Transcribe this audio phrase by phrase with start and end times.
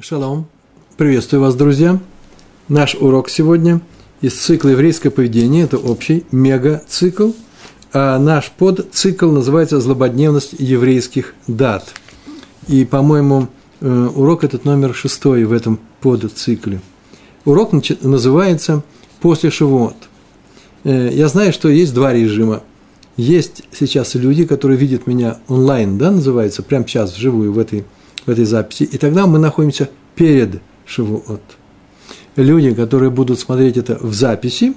[0.00, 0.46] Шалом.
[0.96, 1.98] Приветствую вас, друзья.
[2.68, 3.80] Наш урок сегодня
[4.20, 7.30] из цикла «Еврейское поведение»– это общий мега-цикл,
[7.92, 11.94] а наш подцикл называется «Злободневность еврейских дат».
[12.66, 13.48] И, по-моему,
[13.80, 16.80] э, урок этот номер шестой в этом подцикле.
[17.44, 18.82] Урок называется
[19.20, 19.96] «После Шивот».
[20.84, 22.62] Э, я знаю, что есть два режима.
[23.16, 27.84] Есть сейчас люди, которые видят меня онлайн, да, называется, прямо сейчас, вживую, в этой,
[28.26, 28.82] в этой записи.
[28.82, 31.42] И тогда мы находимся перед Шивуот.
[32.36, 34.74] Люди, которые будут смотреть это в записи,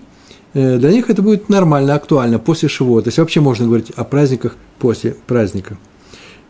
[0.53, 3.05] э, для них это будет нормально, актуально, после Шивуот.
[3.05, 5.77] То есть вообще можно говорить о праздниках после праздника.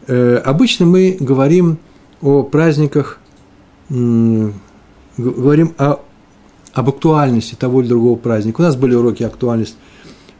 [0.08, 1.80] Э, обычно мы говорим
[2.22, 3.20] о праздниках,
[3.90, 6.00] говорим о,
[6.74, 8.62] об актуальности того или другого праздника.
[8.62, 9.78] У нас были уроки актуальность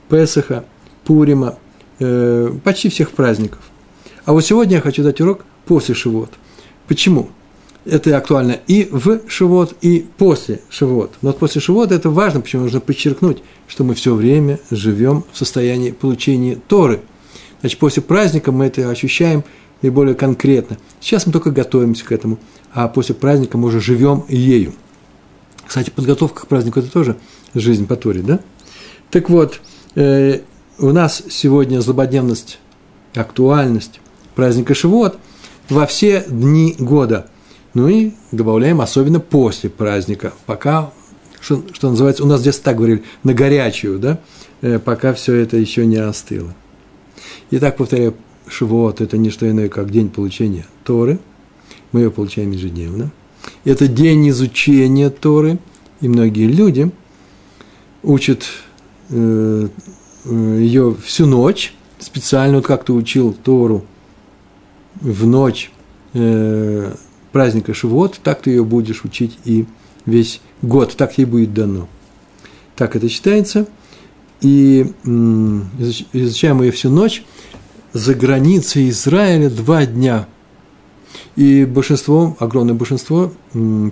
[0.10, 0.66] Песаха,
[1.04, 1.56] Пурима,
[2.00, 3.62] э, почти всех праздников.
[4.26, 6.32] А вот сегодня я хочу дать урок после Шивот.
[6.90, 7.30] Почему?
[7.86, 11.14] это актуально и в Шивот, и после Шивот.
[11.22, 15.92] Но после Шивот это важно, почему нужно подчеркнуть, что мы все время живем в состоянии
[15.92, 17.02] получения Торы.
[17.62, 19.44] Значит, после праздника мы это ощущаем
[19.82, 20.78] и более конкретно.
[21.00, 22.38] Сейчас мы только готовимся к этому,
[22.74, 24.74] а после праздника мы уже живем ею.
[25.66, 27.18] Кстати, подготовка к празднику– это тоже
[27.54, 28.40] жизнь по Торе, да?
[29.12, 29.62] Так вот,
[29.96, 30.42] э,
[30.80, 32.60] у нас сегодня злободневность,
[33.16, 34.00] актуальность
[34.36, 35.18] праздника Шивот
[35.70, 37.30] во все дни года–
[37.74, 40.92] ну и добавляем особенно после праздника, пока,
[41.40, 44.20] что, что называется, у нас здесь так говорили, на горячую, да,
[44.62, 46.54] э, пока все это еще не остыло.
[47.52, 48.16] Итак, повторяю,
[48.48, 51.20] Шивот– это не что иное, как день получения Торы.
[51.92, 53.12] Мы ее получаем ежедневно.
[53.64, 55.60] Это день изучения Торы,
[56.02, 56.92] и многие люди
[58.02, 58.46] учат
[59.10, 59.68] э,
[60.26, 63.86] э ее всю ночь, специально, вот как ты учил Тору
[65.02, 65.72] в ночь
[66.14, 66.94] э,
[67.32, 69.66] праздника Шивот, так ты ее будешь учить и
[70.06, 71.88] весь год, так ей будет дано.
[72.76, 73.68] Так это читается.
[74.42, 74.94] И
[76.14, 77.24] изучаем ее всю ночь.
[77.92, 80.28] За границей Израиля два дня.
[81.36, 83.34] И большинство, огромное большинство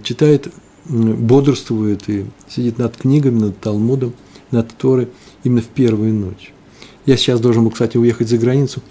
[0.03, 0.47] читает,
[0.85, 4.13] бодрствует и сидит над книгами, над Талмудом,
[4.51, 5.09] над Торой
[5.43, 6.53] именно в первую ночь.
[7.05, 8.81] Я сейчас должен был, кстати, уехать за границу,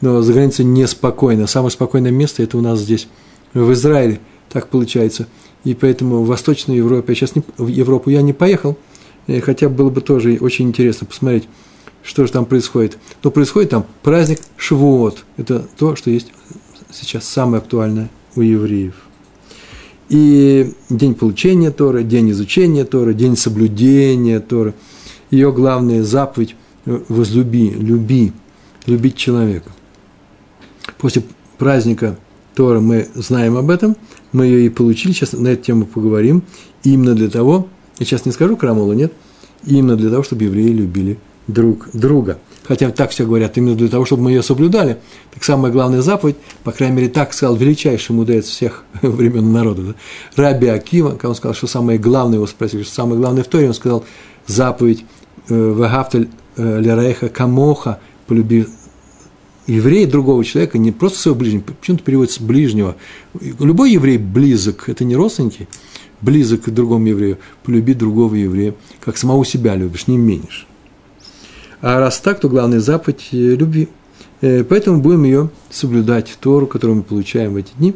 [0.00, 1.46] но за границей неспокойно.
[1.46, 3.08] Самое спокойное место– это у нас здесь–
[3.54, 5.28] в Израиле, так получается.
[5.64, 8.76] И поэтому в Восточной Европе, я сейчас не, в Европу я не поехал,
[9.26, 11.48] э, хотя было бы тоже очень интересно посмотреть,
[12.02, 12.98] что же там происходит.
[13.22, 15.24] Но происходит там праздник Шивуот.
[15.36, 16.32] Это то, что есть
[16.90, 18.94] сейчас самое актуальное у евреев.
[20.08, 24.74] И день получения Торы, день изучения Торы, день соблюдения Торы.
[25.30, 28.32] Ее главная заповедь– возлюби, люби,
[28.86, 29.70] любить человека.
[30.98, 31.22] После
[31.58, 32.16] праздника
[32.54, 33.96] Тора, мы знаем об этом,
[34.32, 36.42] мы ее и получили, сейчас на эту тему поговорим,
[36.82, 37.68] именно для того,
[37.98, 39.12] я сейчас не скажу крамолу, нет,
[39.64, 42.38] именно для того, чтобы евреи любили друг друга.
[42.66, 44.98] Хотя так все говорят, именно для того, чтобы мы ее соблюдали.
[45.34, 49.94] Так самая главная заповедь, по крайней мере, так сказал величайший мудрец всех времен народа, да?
[50.36, 53.68] Раби Акива, когда он сказал, что самое главное, его спросили, что самое главное в Торе,
[53.68, 54.04] он сказал
[54.46, 55.04] заповедь
[55.48, 57.98] э, «Вагафтель э, лерейха камоха»–
[58.30, 58.64] полюби
[59.66, 62.96] еврей другого человека, не просто своего ближнего, почему-то переводится ближнего.
[63.58, 65.68] Любой еврей близок, это не родственники,
[66.20, 70.66] близок к другому еврею, полюби другого еврея, как самого себя любишь, не меньше.
[71.80, 73.88] А раз так, то главная заповедь– любви.
[74.40, 77.94] Э, поэтому будем ее соблюдать, Тору, которую мы получаем в эти дни,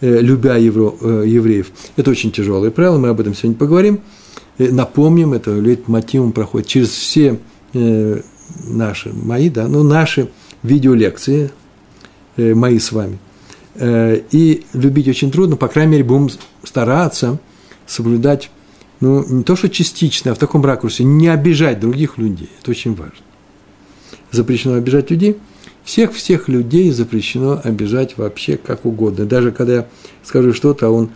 [0.00, 1.70] э, любя евро, э, евреев.
[1.96, 4.00] Это очень тяжелое правило, мы об этом сегодня поговорим.
[4.56, 5.50] Напомним, это
[5.88, 7.40] мотивом проходит через все
[7.72, 10.30] наши, мои, да, ну, наши
[10.64, 11.52] видеолекции
[12.36, 13.18] э, мои с вами.
[13.76, 16.30] Э, и любить очень трудно, по крайней мере, будем
[16.64, 17.38] стараться
[17.86, 18.50] соблюдать,
[19.00, 22.48] ну, не то что частично, а в таком ракурсе, не обижать других людей.
[22.60, 23.24] Это очень важно.
[24.32, 25.36] Запрещено обижать людей.
[25.84, 29.26] Всех-всех людей запрещено обижать вообще как угодно.
[29.26, 29.88] Даже когда я
[30.22, 31.10] скажу что-то, а он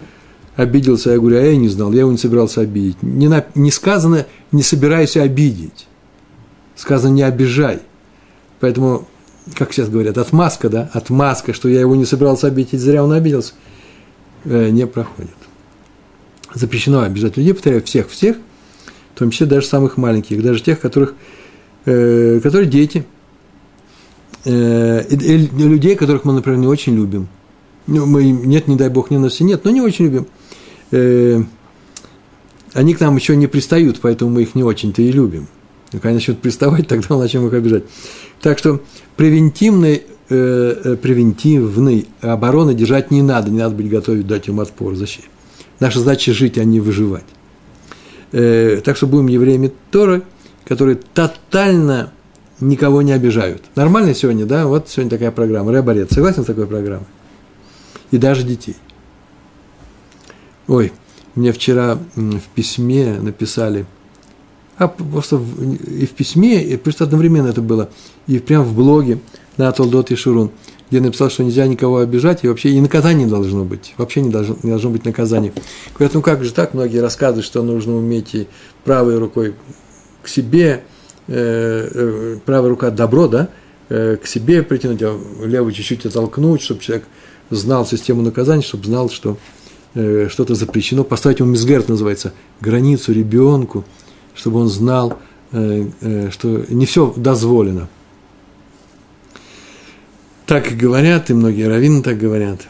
[0.57, 3.03] обиделся, я говорю, а я не знал, я его не собирался обидеть.
[3.03, 5.87] Не, на, не сказано, не собираюсь обидеть.
[6.77, 7.81] Сказано, не обижай.
[8.61, 9.09] Поэтому
[9.55, 13.55] как сейчас говорят, отмазка, да, отмазка, что я его не собирался обидеть, зря он обиделся,
[14.45, 15.31] э, не проходит.
[16.55, 18.37] Запрещено обижать людей, повторяю, всех-всех,
[19.15, 21.15] в том числе даже самых маленьких, даже тех, которых,
[21.85, 23.05] э, которые дети,
[24.45, 27.29] э, и людей, которых мы, например, не очень любим.
[27.87, 30.27] Ну, мы, нет, не дай бог, ненависти нет, но не очень любим.
[30.91, 31.43] Э,
[32.75, 35.49] они к нам еще не пристают, поэтому мы их не очень-то и любим.
[35.93, 37.85] И когда начнут приставать, тогда начнем их обижать.
[38.41, 38.81] Так что
[39.17, 45.29] превентивный э, превентивной обороны держать не надо, не надо быть готовым дать им отпор, защиту.
[45.81, 47.25] Наша задача жить, а не выживать.
[48.33, 50.23] Э, так что будем евреями Торы,
[50.65, 52.13] которые тотально
[52.61, 53.63] никого не обижают.
[53.75, 54.67] Нормально сегодня, да?
[54.67, 55.73] Вот сегодня такая программа.
[55.73, 56.13] Рэборец.
[56.13, 57.07] Согласен с такой программой?
[58.11, 58.77] И даже детей.
[60.67, 60.93] Ой,
[61.35, 63.87] мне вчера в письме написали,
[64.79, 67.91] а просто в, и в письме, и просто одновременно это было,
[68.27, 69.19] и прямо в блоге
[69.57, 70.51] на Толдот и Шурун–
[70.91, 73.95] где написал, что нельзя никого обижать, и вообще и наказание должно быть.
[73.99, 75.53] Вообще не должно, не должно быть наказания.
[75.95, 76.75] Говорят, ну как же так?
[76.75, 78.49] Многие рассказывают, что нужно уметь и
[78.85, 79.55] правой рукой
[80.23, 80.83] к себе,
[81.27, 83.49] э, э, правая рука добро, да,
[83.91, 87.07] э, к себе притянуть, а левую чуть-чуть оттолкнуть, чтобы человек
[87.51, 89.37] знал систему наказания, чтобы знал, что
[89.95, 91.05] э, что-то запрещено.
[91.05, 93.85] Поставить ему мизгерт называется, границу ребенку,
[94.39, 95.19] чтобы он знал,
[95.53, 97.89] э, э, что не все дозволено–
[100.49, 102.63] так говорят, и многие раввины так говорят.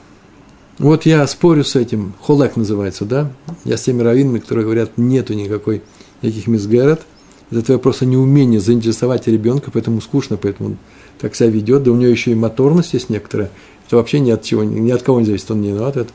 [0.80, 3.30] Вот я спорю с этим, холек называется, да?
[3.64, 5.82] Я с теми раввинами, которые говорят, нету никакой,
[6.20, 7.06] никаких мизгарат.
[7.52, 10.76] Это твое просто неумение заинтересовать ребенка, поэтому скучно, поэтому он
[11.20, 11.84] так себя ведет.
[11.84, 13.48] Да у него еще и моторность есть некоторая.
[13.86, 16.08] Это вообще ни от чего, ни от кого не зависит, он не виноват.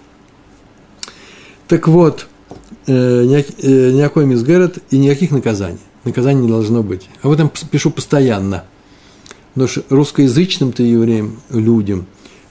[1.69, 2.27] Так вот,
[2.87, 5.79] э, никакой мизгарат и никаких наказаний.
[6.03, 7.09] Наказаний не должно быть.
[7.21, 8.65] Об этом пишу постоянно–
[9.55, 12.07] но русскоязычным-то евреям, людям,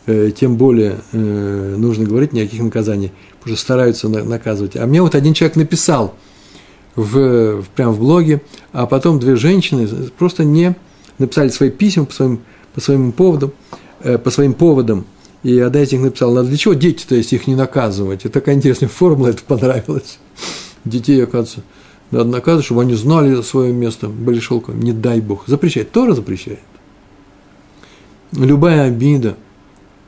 [0.06, 4.76] э, тем более э, нужно говорить никаких наказаний, потому что стараются наказывать.
[4.76, 6.14] А мне вот один человек написал
[6.94, 8.42] в, прямо в блоге,
[8.72, 10.76] а потом две женщины просто не
[11.18, 12.40] написали свои письма по своим,
[12.74, 13.52] по своим поводам,
[14.00, 15.04] э, по своим поводам,
[15.42, 18.20] и одна из них написала, «Ну, для чего дети-то, если их не наказывать?
[18.24, 20.18] Это такая интересная формула, это понравилось.
[20.84, 21.62] Детей, оказывается,
[22.10, 24.80] надо наказывать, чтобы они знали свое место, были шелком.
[24.80, 25.44] Не дай Бог.
[25.46, 25.90] Запрещает.
[25.92, 26.60] Тора запрещает
[28.32, 29.36] любая обида,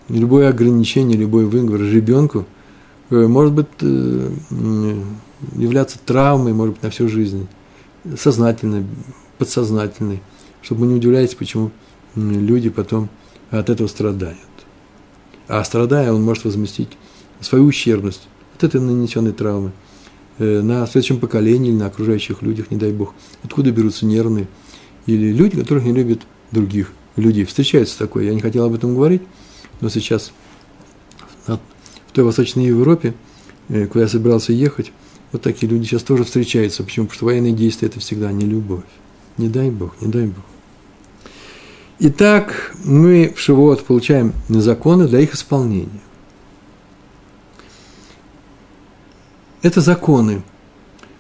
[0.09, 2.47] любое ограничение, любой выговор ребенку
[3.11, 4.31] э, может быть э,
[5.57, 7.47] являться травмой, может быть, на всю жизнь,
[8.19, 8.85] сознательной,
[9.39, 10.23] подсознательной,
[10.63, 11.71] чтобы мы не удивлялись, почему
[12.15, 13.09] люди потом
[13.51, 14.39] от этого страдают.
[15.49, 16.91] А страдая, он может возместить
[17.41, 19.73] свою ущербность от этой нанесенной травмы
[20.39, 23.15] э, на следующем поколении или на окружающих людях, не дай бог.
[23.43, 24.49] Откуда берутся нервные
[25.07, 26.21] или люди, которых не любят
[26.51, 27.45] других– людей.
[27.45, 29.23] Встречается такое, я не хотел об этом говорить,
[29.81, 30.33] но сейчас
[31.47, 31.59] в
[32.13, 33.15] той Восточной Европе,
[33.69, 34.93] э, куда я собирался ехать,
[35.33, 36.85] вот такие люди сейчас тоже встречаются.
[36.85, 37.07] Почему?
[37.07, 38.85] Потому что военные действия– это всегда не любовь.
[39.37, 40.45] Не дай Бог, не дай Бог.
[42.01, 46.01] Итак, мы в Шивот получаем законы для их исполнения.
[49.63, 50.43] Это законы.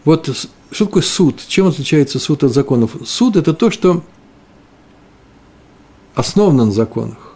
[0.05, 0.29] Вот
[0.71, 1.41] что такое суд?
[1.47, 2.97] Чем отличается суд от законов?
[3.06, 4.03] Суд– это то, что
[6.17, 7.35] основан на законах.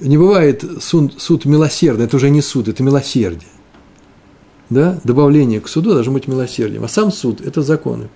[0.00, 3.48] Не бывает суд, суд милосердный, это уже не суд, это милосердие.
[4.68, 5.00] Да?
[5.04, 6.84] Добавление к суду должно быть милосердием.
[6.84, 8.08] А сам суд– это законы.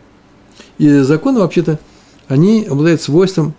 [0.79, 1.79] И законы, вообще-то,
[2.27, 3.55] они обладают свойством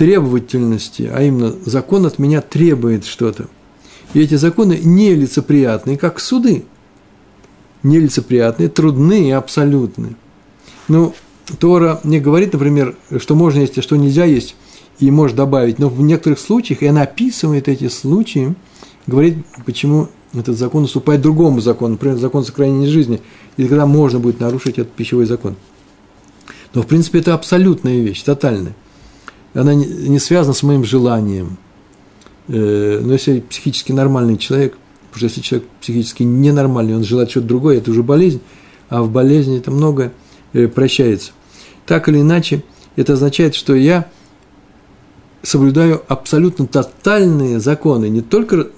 [0.00, 3.48] требовательности, а именно закон от меня требует что-то.
[4.14, 6.64] И эти законы нелицеприятные, как суды.
[7.82, 10.14] Нелицеприятные, трудные абсолютные.
[10.88, 11.14] Ну,
[11.58, 14.56] Тора не говорит, например, что можно есть, а что нельзя есть–
[15.00, 18.54] и может добавить, но в некоторых случаях, и она описывает эти случаи,
[19.06, 23.20] говорит, почему этот закон уступает другому закону, например, закон сохранения жизни,
[23.56, 25.56] и тогда можно будет нарушить этот пищевой закон.
[26.74, 28.74] Но, в принципе, это абсолютная вещь, тотальная.
[29.54, 31.56] Она не связана с моим желанием.
[32.48, 34.76] Э, но если психически нормальный человек,
[35.10, 38.40] потому что если человек психически ненормальный, он желает что-то другое, это уже болезнь,
[38.88, 40.12] а в болезни это многое
[40.52, 41.32] э, прощается.
[41.86, 42.62] Так или иначе,
[42.96, 44.08] это означает, что я–
[45.42, 48.68] соблюдаю абсолютно тотальные законы, не только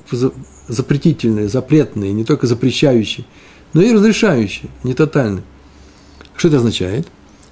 [0.69, 3.27] запретительные, запретные, не только запрещающие,
[3.73, 5.45] но и разрешающие, не тотальные.
[6.37, 7.09] Что это означает?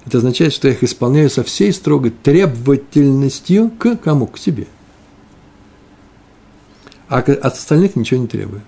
[0.07, 4.27] Это означает, что я их исполняю со всей строгой требовательностью к кому?
[4.27, 4.67] К себе.
[7.09, 8.63] А от остальных ничего не требую.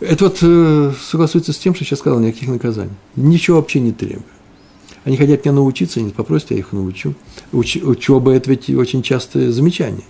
[0.00, 2.92] Это вот э, согласуется с тем, что сейчас сказал, никаких наказаний.
[3.14, 4.24] Ничего вообще не требую.
[5.04, 7.14] Они хотят меня научиться, они попросят, я их научу.
[7.52, 10.04] Уч, учеба– это ведь очень частое замечание.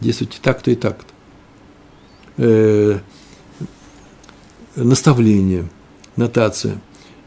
[0.00, 1.12] Действуйте так-то и так-то.
[2.36, 2.98] Э,
[4.74, 5.68] наставление,
[6.16, 6.80] нотация,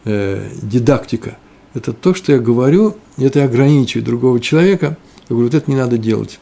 [0.05, 1.37] э, дидактика–
[1.73, 4.97] это то, что я говорю, это я ограничиваю другого человека.
[5.29, 6.39] Я говорю, вот это не надо делать.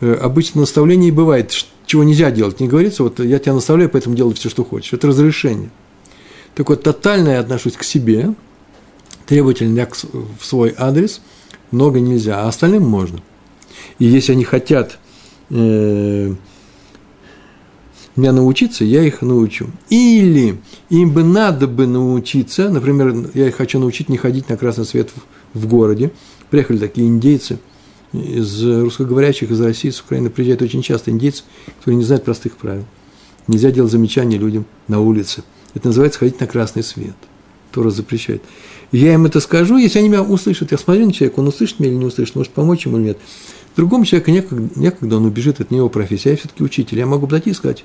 [0.00, 1.52] Э, обычно наставление бывает,
[1.86, 2.60] чего нельзя делать.
[2.60, 4.92] Не говорится, вот я тебя наставляю, поэтому делай все, что хочешь.
[4.92, 5.70] Это разрешение.
[6.54, 8.34] Так вот, тотально я отношусь к себе–
[9.30, 9.88] требовательно
[10.40, 11.20] в свой адрес
[11.70, 13.20] много нельзя, а остальным можно.
[14.00, 14.98] И если они хотят
[15.50, 16.34] э,
[18.20, 19.66] меня научиться, я их научу.
[19.88, 24.84] Или им бы надо бы научиться, например, я их хочу научить не ходить на красный
[24.84, 26.12] свет в, в городе.
[26.50, 27.58] Приехали такие индейцы
[28.12, 31.44] из русскоговорящих, из России, с Украины приезжают очень часто индейцы,
[31.78, 32.84] которые не знают простых правил.
[33.46, 35.42] Нельзя делать замечания людям на улице.
[35.74, 37.14] Это называется ходить на красный свет.
[37.72, 38.42] Тора запрещает.
[38.92, 40.72] Я им это скажу, если они меня услышат.
[40.72, 43.18] Я смотрю на человека, он услышит меня или не услышит, может помочь ему или нет.
[43.76, 46.30] Другому человеку некогда, некогда он убежит, от него профессия.
[46.30, 46.98] Я все-таки учитель.
[46.98, 47.84] Я могу подойти и сказать,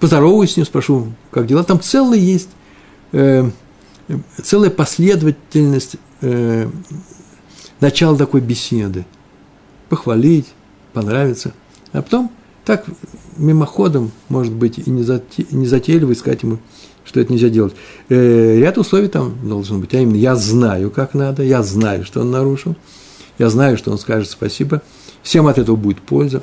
[0.00, 1.64] поздороваюсь с ним, спрошу, как дела.
[1.64, 2.48] Там целый есть,
[3.12, 3.48] э,
[4.42, 6.68] целая последовательность э,
[7.80, 9.04] начала такой беседы.
[9.88, 10.46] Похвалить,
[10.92, 11.52] понравиться.
[11.92, 12.30] А потом
[12.64, 12.84] так
[13.36, 16.58] мимоходом, может быть, и не, зате, не затейливо искать ему,
[17.04, 17.74] что это нельзя делать.
[18.08, 19.94] Э, ряд условий там должен быть.
[19.94, 22.76] А именно, я знаю, как надо, я знаю, что он нарушил–
[23.38, 24.82] я знаю, что он скажет спасибо,
[25.22, 26.42] всем от этого будет польза,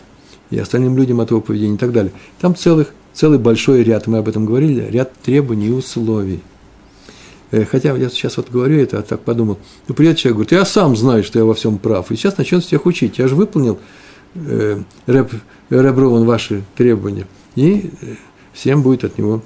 [0.49, 2.11] и остальным людям от его поведения и так далее.
[2.39, 6.41] Там целых, целый большой ряд, мы об этом говорили, ряд требований и условий.
[7.51, 9.59] Э, хотя я сейчас вот говорю это, а так подумал.
[9.87, 12.63] Ну, придет человек, говорит, я сам знаю, что я во всем прав, и сейчас начнет
[12.63, 13.19] всех учить.
[13.19, 13.79] Я же выполнил,
[14.35, 15.33] э, рэп,
[15.69, 18.15] рэп ваши требования, и э,
[18.53, 19.41] всем будет от него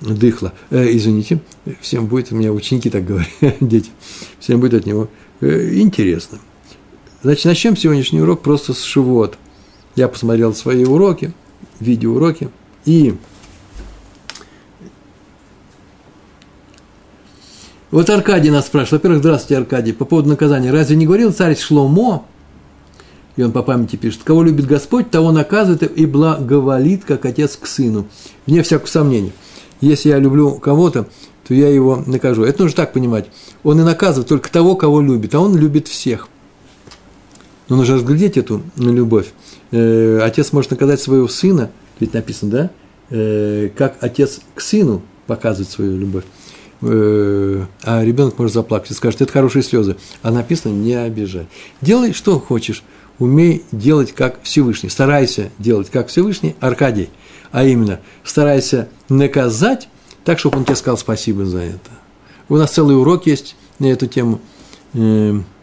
[0.00, 0.52] дыхло.
[0.70, 1.40] Э, извините,
[1.80, 3.28] всем будет, у меня ученики так говорят,
[3.60, 3.90] дети,
[4.38, 5.08] всем будет от него
[5.40, 6.38] Э, интересно.
[7.22, 9.38] Значит, начнем сегодняшний урок просто с Шивот.
[9.96, 11.32] Я посмотрел свои уроки,
[11.80, 12.50] видеоуроки,
[12.84, 13.14] и
[17.90, 19.02] вот Аркадий нас спрашивает.
[19.02, 19.92] Во-первых, здравствуйте, Аркадий.
[19.92, 20.70] По поводу наказания.
[20.70, 22.24] Разве не говорил царь Шломо,
[23.36, 27.66] и он по памяти пишет, кого любит Господь, того наказывает и благоволит, как отец к
[27.66, 28.06] сыну.
[28.46, 29.32] Вне всякого сомнения.
[29.80, 31.08] Если я люблю кого-то,
[31.48, 32.44] то я его накажу.
[32.44, 33.26] Это нужно так понимать.
[33.64, 36.28] Он и наказывает только того, кого любит, а он любит всех.
[37.68, 39.32] Но нужно разглядеть эту любовь.
[39.72, 42.70] Э, отец может наказать своего сына, ведь написано, да,
[43.10, 46.24] э, как отец к сыну показывает свою любовь.
[46.82, 49.96] Э, а ребенок может заплакать и скажет, это хорошие слезы.
[50.22, 51.46] А написано, не обижай.
[51.80, 52.82] Делай, что хочешь.
[53.18, 54.88] Умей делать, как Всевышний.
[54.88, 57.10] Старайся делать, как Всевышний, Аркадий.
[57.52, 59.88] А именно, старайся наказать
[60.24, 61.90] так, чтобы он тебе сказал спасибо за это.
[62.48, 64.40] У нас целый урок есть на эту тему.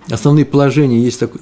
[0.10, 1.42] Основные положения есть такой,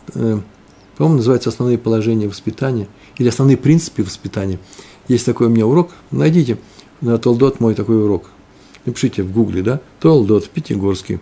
[0.98, 2.88] по-моему, называется «Основные положения воспитания»
[3.18, 4.60] или «Основные принципы воспитания».
[5.08, 6.58] Есть такой у меня урок, найдите
[7.02, 8.30] на Толдот мой такой урок.
[8.86, 11.20] Напишите в гугле, да, Толдот, Пятигорский.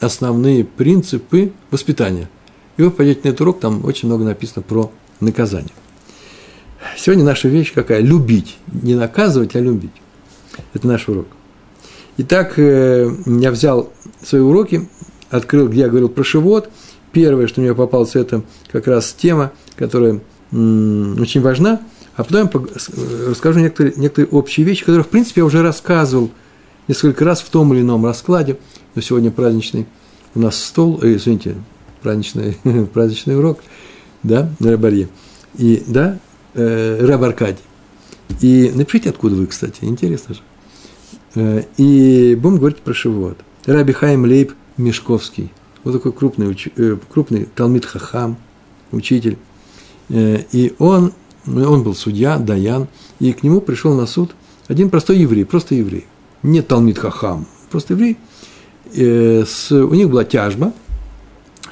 [0.00, 2.28] Основные принципы воспитания.
[2.76, 5.72] И вы пойдете на этот урок, там очень много написано про наказание.
[6.96, 8.00] Сегодня наша вещь какая?
[8.00, 8.58] Любить.
[8.66, 9.92] Не наказывать, а любить.
[10.74, 11.26] Это наш урок.
[12.18, 13.90] Итак, э, я взял
[14.22, 14.88] свои уроки,
[15.30, 16.70] открыл, где я говорил про шивот.
[17.12, 21.80] Первое, что мне попалось, это как раз тема, которая очень важна.
[22.16, 26.30] А потом я расскажу некоторые, некоторые общие вещи, которые, в принципе, я уже рассказывал
[26.88, 28.58] несколько раз в том или ином раскладе.
[28.94, 29.86] Но сегодня праздничный
[30.34, 31.56] у нас стол, э, извините,
[32.02, 32.58] праздничный,
[32.92, 33.60] праздничный урок,
[34.22, 35.08] да, Рабарье.
[35.56, 36.18] И, да,
[36.54, 37.62] э, Раб Аркадий.
[38.40, 40.40] И напишите, откуда вы, кстати, интересно же.
[41.34, 43.38] Э, и будем говорить про Шивот.
[43.64, 45.50] Раби Хайм Лейб Мешковский.
[45.84, 46.68] Вот такой крупный, уч...
[46.76, 48.36] Э, крупный Талмит Хахам,
[48.90, 49.38] учитель.
[50.08, 51.12] Э, и он,
[51.46, 52.88] он был судья, Даян,
[53.20, 54.34] и к нему пришел на суд
[54.68, 56.06] один простой еврей, просто еврей.
[56.42, 58.16] Не Талмит Хахам, просто еврей.
[58.94, 60.72] С, у них была тяжба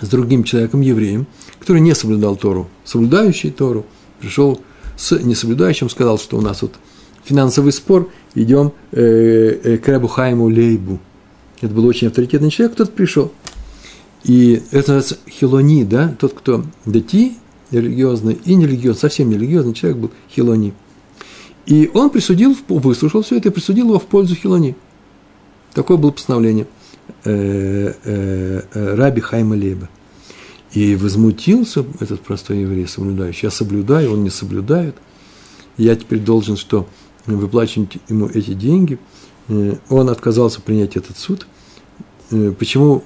[0.00, 1.26] с другим человеком, евреем,
[1.58, 2.68] который не соблюдал Тору.
[2.84, 3.84] Соблюдающий Тору
[4.20, 4.60] пришел
[4.96, 6.74] с несоблюдающим, сказал, что у нас вот
[7.24, 10.98] финансовый спор, идем э, э, к Рабу Хайму Лейбу.
[11.60, 13.32] Это был очень авторитетный человек, кто-то пришел.
[14.24, 17.34] И это хилони, да, тот, кто дати,
[17.70, 20.74] религиозный и нерелигиозный, совсем нерелигиозный человек был хилони.
[21.66, 24.76] И он присудил, выслушал все это и присудил его в пользу хилони.
[25.72, 26.66] Такое было постановление
[27.24, 29.88] э, э, э, Раби Хайма Лейба.
[30.72, 33.46] И возмутился этот простой еврей, соблюдающий.
[33.46, 34.96] Я соблюдаю, он не соблюдает.
[35.76, 36.88] Я теперь должен что?
[37.26, 38.98] Выплачивать ему эти деньги.
[39.48, 41.46] Э, он отказался принять этот суд.
[42.30, 43.04] Э, почему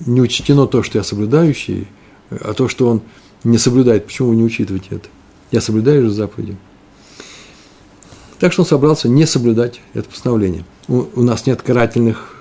[0.00, 1.88] не учтено то, что я соблюдающий,
[2.30, 3.02] а то, что он
[3.44, 4.06] не соблюдает?
[4.06, 5.08] Почему вы не учитываете это?
[5.52, 6.56] Я соблюдаю же заповеди.
[8.38, 10.64] Так что он собрался не соблюдать это постановление.
[10.88, 12.34] У, у нас нет карательных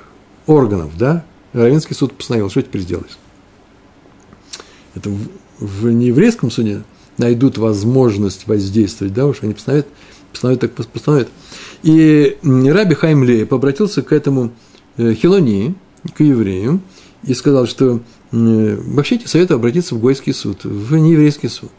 [0.45, 1.23] органов, да?
[1.53, 3.17] Равенский суд постановил, что теперь сделаешь?
[4.95, 5.27] это в,
[5.59, 6.83] в нееврейском суде
[7.17, 9.87] найдут возможность воздействовать, да, уж они постановят,
[10.31, 11.29] постановят так постановят.
[11.83, 14.51] И Раби Хайм Лейб обратился к этому
[14.97, 15.75] э, Хилони,
[16.15, 16.81] к еврею,
[17.23, 21.71] и сказал, что вообще тебе советую обратиться в Гойский суд, в нееврейский суд.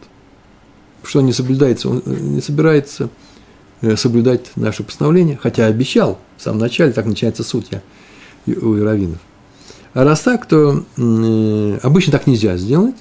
[1.03, 3.11] Что он не соблюдается, он не собирается
[3.97, 7.83] соблюдать наше постановление, хотя обещал в самом начале, так начинается суд я,
[8.47, 9.19] у раввинов.
[9.93, 10.85] А раз так, то
[11.83, 12.97] обычно так нельзя сделать,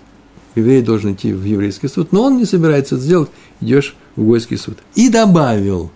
[0.56, 4.58] еврей должен идти в еврейский суд, но он не собирается это сделать, идешь в Гойский
[4.58, 4.78] суд.
[4.96, 5.92] И добавил,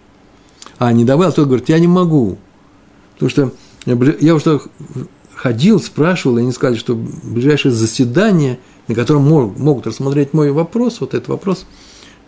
[0.78, 2.38] а не добавил, тот говорит, я не могу,
[3.14, 3.54] потому что
[3.86, 4.62] я уже
[5.42, 11.14] ходил, спрашивал, и они сказали, что ближайшее заседание, на котором могут рассмотреть мой вопрос, вот
[11.14, 11.66] этот вопрос,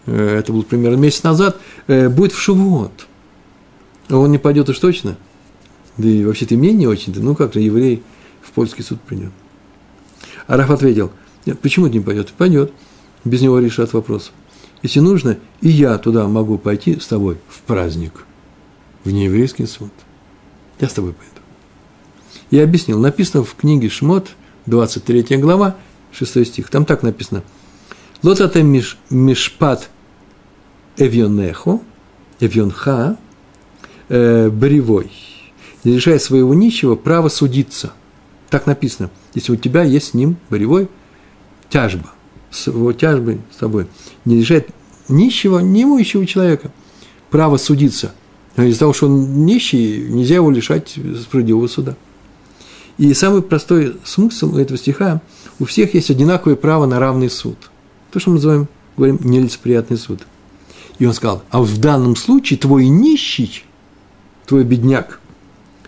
[0.06, 3.08] э, это был примерно месяц назад, э, будет в Шивот.
[4.10, 5.18] Он не пойдет уж точно.
[5.98, 8.02] Да и вообще-то мне не очень-то, ну как-то еврей
[8.42, 9.32] в польский суд придет.
[10.48, 11.12] А Раф ответил,
[11.62, 12.32] почему не пойдет?
[12.32, 12.72] Пойдет.
[13.26, 14.32] Без него решат вопрос.
[14.84, 18.24] Если нужно, и я туда могу пойти с тобой в праздник,
[19.04, 19.92] в нееврейский суд.
[20.80, 21.31] Я с тобой пойду.
[22.52, 24.32] Я объяснил, написано в книге Шмот,
[24.66, 25.78] 23 глава,
[26.12, 27.44] 6 стих, там так написано.
[28.24, 29.90] Лотате миш, мишпат
[30.98, 31.80] эвьонехо,
[32.42, 33.18] эвьонха,
[34.10, 35.12] э, бревой.
[35.86, 37.94] Не лишай своего нищего права судиться.
[38.50, 39.10] Так написано.
[39.34, 40.90] Если у тебя есть с ним боревой
[41.70, 42.12] тяжба,
[42.52, 43.88] с его тяжбой с тобой,
[44.26, 44.70] не лишает
[45.08, 46.72] нищего, неимущего человека
[47.30, 48.14] права судиться.
[48.58, 50.90] Из-за того, что он нищий, нельзя его лишать
[51.24, 51.96] справедливого суда.
[53.02, 55.22] И самый простой смысл этого стиха–
[55.60, 57.58] у всех есть одинаковое право на равный суд.
[58.12, 60.22] То, что мы называем, говорим, нелицеприятный суд.
[61.00, 63.64] И он сказал, а в данном случае твой нищий,
[64.46, 65.20] твой бедняк,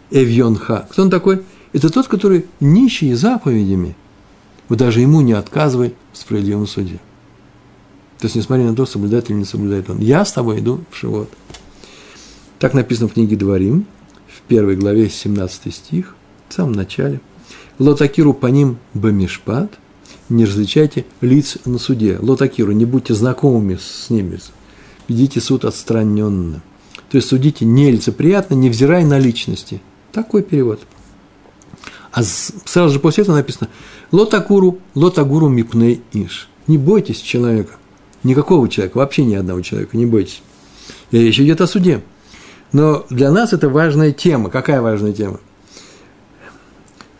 [0.09, 1.43] Эвьонха, кто он такой?
[1.71, 3.95] Это тот, который нищий заповедями.
[4.67, 6.99] Вот даже ему не отказывай в справедливом суде.
[8.17, 9.99] То есть, несмотря на то, соблюдает или не соблюдает он.
[9.99, 11.29] Я с тобой иду в Шивот.
[12.57, 13.85] Так написано в книге Дворим,
[14.27, 16.15] в первой главе, 17 стих,
[16.53, 17.19] в самом начале.
[17.79, 19.71] Лотакиру по ним бамишпат,
[20.29, 22.19] не различайте лиц на суде.
[22.21, 24.39] Лотакиру, не будьте знакомыми с ними,
[25.07, 26.61] ведите суд отстраненно.
[27.09, 29.81] То есть судите нелицеприятно, невзирая на личности.
[30.11, 30.81] Такой перевод.
[32.11, 33.69] А сразу же после этого написано
[34.11, 36.49] «Лотакуру, лотагуру мипней иш».
[36.67, 37.73] Не бойтесь человека.
[38.21, 40.43] Никакого человека, вообще ни одного человека, не бойтесь.
[41.09, 42.03] И речь идет о суде.
[42.71, 44.51] Но для нас это важная тема.
[44.51, 45.39] Какая важная тема?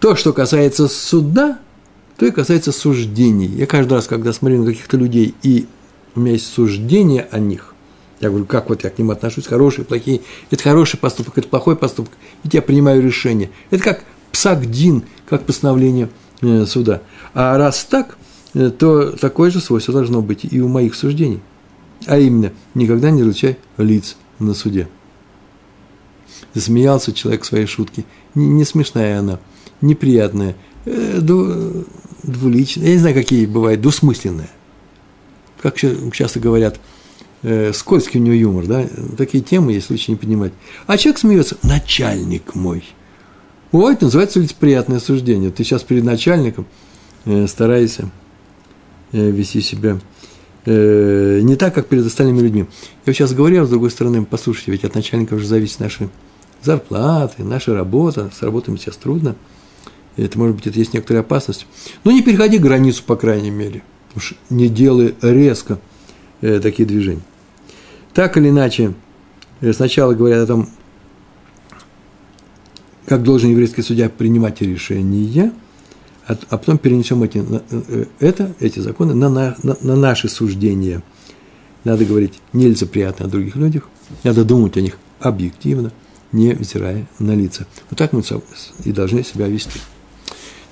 [0.04, 1.60] То, что касается суда,
[2.18, 3.48] то и касается суждений.
[3.48, 5.66] Я каждый раз, когда смотрю на каких-то людей, и
[6.14, 7.74] у меня есть суждение о них,
[8.20, 10.20] я говорю, как вот я к ним отношусь, хорошие, плохие,
[10.52, 12.12] это хороший поступок, это плохой поступок,
[12.44, 13.50] и я принимаю решение.
[13.72, 16.10] Это как псак-дин, как постановление
[16.42, 17.02] э, суда.
[17.34, 18.18] А раз так,
[18.56, 21.40] э, то такое же свойство должно быть и у моих суждений.
[22.08, 24.90] А именно, никогда не различай лиц на суде.
[26.54, 28.04] Засмеялся человек своей шутке.
[28.36, 29.40] Не, не смешная она,
[29.84, 31.20] неприятная, э,
[32.24, 34.50] двуличная, я не знаю, какие бывают, двусмысленная.
[35.62, 36.80] Как часто говорят,
[37.44, 38.86] э, скользкий у него юмор, да,
[39.18, 40.54] такие темы, если лучше не поднимать.
[40.88, 42.84] А человек смеется, начальник мой.
[43.72, 45.52] Ой, это называется лицеприятное суждение.
[45.52, 46.66] Ты сейчас перед начальником
[47.26, 48.10] э, стараешься
[49.12, 50.00] э, вести себя
[50.66, 52.68] не так, как перед остальными людьми.
[53.06, 56.10] Я сейчас говорю, а с другой стороны, послушайте, ведь от начальника уже зависит наши
[56.64, 59.36] зарплаты, наша работа, с работами сейчас трудно.
[60.16, 61.66] Это, может быть, это есть некоторая опасность.
[62.04, 63.84] Но не переходи границу, по крайней мере.
[64.16, 65.80] Уж не делай резко
[66.42, 67.24] э, такие движения.
[68.14, 68.94] Так или иначе,
[69.62, 70.70] э, сначала говорят о том,
[73.06, 75.52] как должен еврейский судья принимать решения,
[76.28, 81.02] а, а потом перенесем эти, э, это, эти законы на, на, на наши суждения.
[81.84, 83.90] Надо говорить нелицеприятно о других людях,
[84.24, 85.92] надо думать о них объективно,
[86.32, 87.68] не взирая на лица.
[87.90, 88.24] Вот так мы
[88.86, 89.80] и должны себя вести.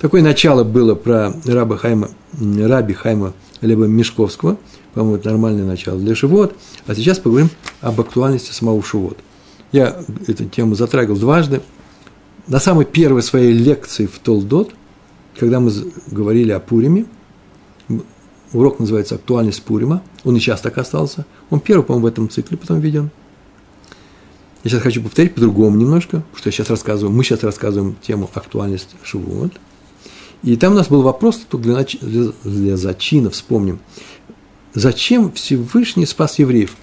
[0.02, 4.58] Такое начало было про раба Хайма, раби Хайма либо Мешковского,
[4.96, 6.56] по-моему, это нормальное начало для Шивот,
[6.88, 9.20] а сейчас поговорим об актуальности самого Шивот.
[9.72, 11.62] Я эту тему затрагивал дважды.
[12.48, 14.72] На самой первой своей лекции в Толдот,
[15.38, 15.72] когда мы
[16.08, 17.06] говорили о Пуриме,
[18.54, 22.58] урок называется «Актуальность Пурима», он и сейчас так остался, он первый, по-моему, в этом цикле
[22.58, 23.12] потом введен.
[24.64, 28.96] Я сейчас хочу повторить по-другому немножко, что я сейчас рассказываю, мы сейчас рассказываем тему «Актуальность
[29.04, 29.52] Шивот»,
[30.44, 31.98] и там у нас был вопрос, только для, нач...
[32.00, 33.80] для зачина, вспомним.
[34.74, 36.76] Зачем Всевышний спас евреев?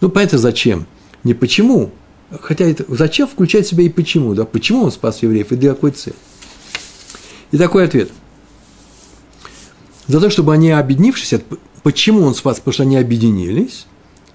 [0.00, 0.86] Ну, понятно, зачем.
[1.22, 1.92] Не почему.
[2.40, 4.34] Хотя это зачем включает в себя и почему.
[4.34, 4.44] Да?
[4.44, 6.16] Почему он спас евреев и для какой цели?
[7.52, 8.10] И такой ответ.
[10.08, 11.40] За то, чтобы они объединившись,
[11.82, 12.56] почему он спас?
[12.56, 13.86] Потому что они объединились.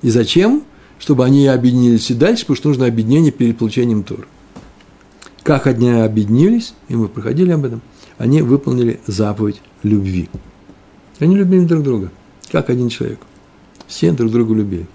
[0.01, 0.63] И зачем?
[0.97, 4.25] Чтобы они объединились и дальше, потому что нужно объединение перед получением Тура.
[5.43, 7.81] Как одни объединились, и мы проходили об этом–
[8.19, 10.29] они выполнили заповедь любви.
[11.19, 12.11] Они любили друг друга,
[12.51, 13.19] как один человек.
[13.87, 14.85] Все друг друга любили.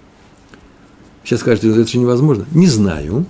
[1.23, 2.45] Сейчас скажете, это же невозможно.
[2.51, 3.25] Не знаю.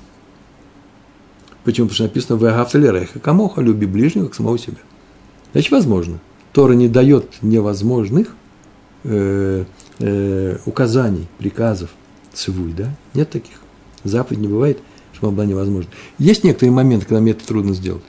[1.64, 1.88] Почему?
[1.88, 3.20] Потому что написано в Агавталереха.
[3.20, 4.78] Камоха люби ближнего, как самого себя.
[5.54, 6.20] Значит, возможно.
[6.52, 8.36] Тора не дает невозможных
[9.06, 9.64] э,
[10.00, 11.90] э, указаний, приказов,
[12.34, 12.94] цивуй, да?
[13.14, 13.62] Нет таких.
[14.04, 14.80] Заповедь не бывает,
[15.14, 15.90] чтобы она была невозможна.
[16.20, 18.04] Есть некоторые моменты, когда мне это трудно сделать.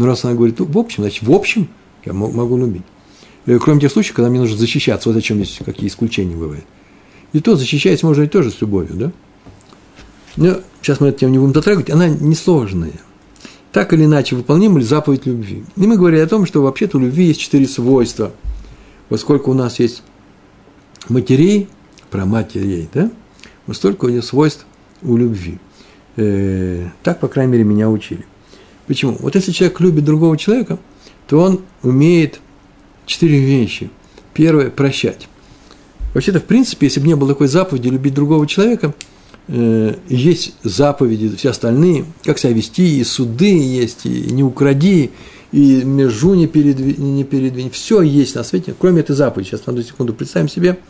[0.00, 1.68] Но раз она говорит, ну, в общем, значит, в общем,
[2.06, 2.84] я могу любить.
[3.44, 6.64] Э, кроме тех случаев, когда мне нужно защищаться, вот о чем здесь какие исключения бывают.
[7.34, 9.12] И то защищаясь можно и тоже с любовью, да?
[10.38, 12.94] Но сейчас мы эту тему не будем затрагивать, она несложная.
[13.72, 15.64] Так или иначе, выполним ли заповедь любви.
[15.76, 18.32] И мы говорили о том, что вообще-то у любви есть четыре свойства.
[19.10, 20.02] Поскольку у нас есть
[21.10, 21.68] матерей,
[22.10, 23.10] про матерей, да?
[23.66, 24.64] Вот столько у нее свойств
[25.02, 25.58] у любви.
[26.16, 28.24] Э, так, по крайней мере, меня учили.
[28.90, 29.16] Почему?
[29.20, 30.76] Вот если человек любит другого человека,
[31.28, 32.40] то он умеет
[33.06, 33.88] четыре вещи.
[34.34, 35.28] Первое– прощать.
[36.12, 38.92] Вообще-то, в принципе, если бы не было такой заповеди любить другого человека,
[39.46, 45.12] э, есть заповеди, все остальные, как себя вести, и суды есть, и не укради,
[45.52, 47.70] и межу не передвинь, не передвинь.
[47.70, 49.50] Все есть на свете, кроме этой заповеди.
[49.50, 50.80] Сейчас, на секунду представим себе,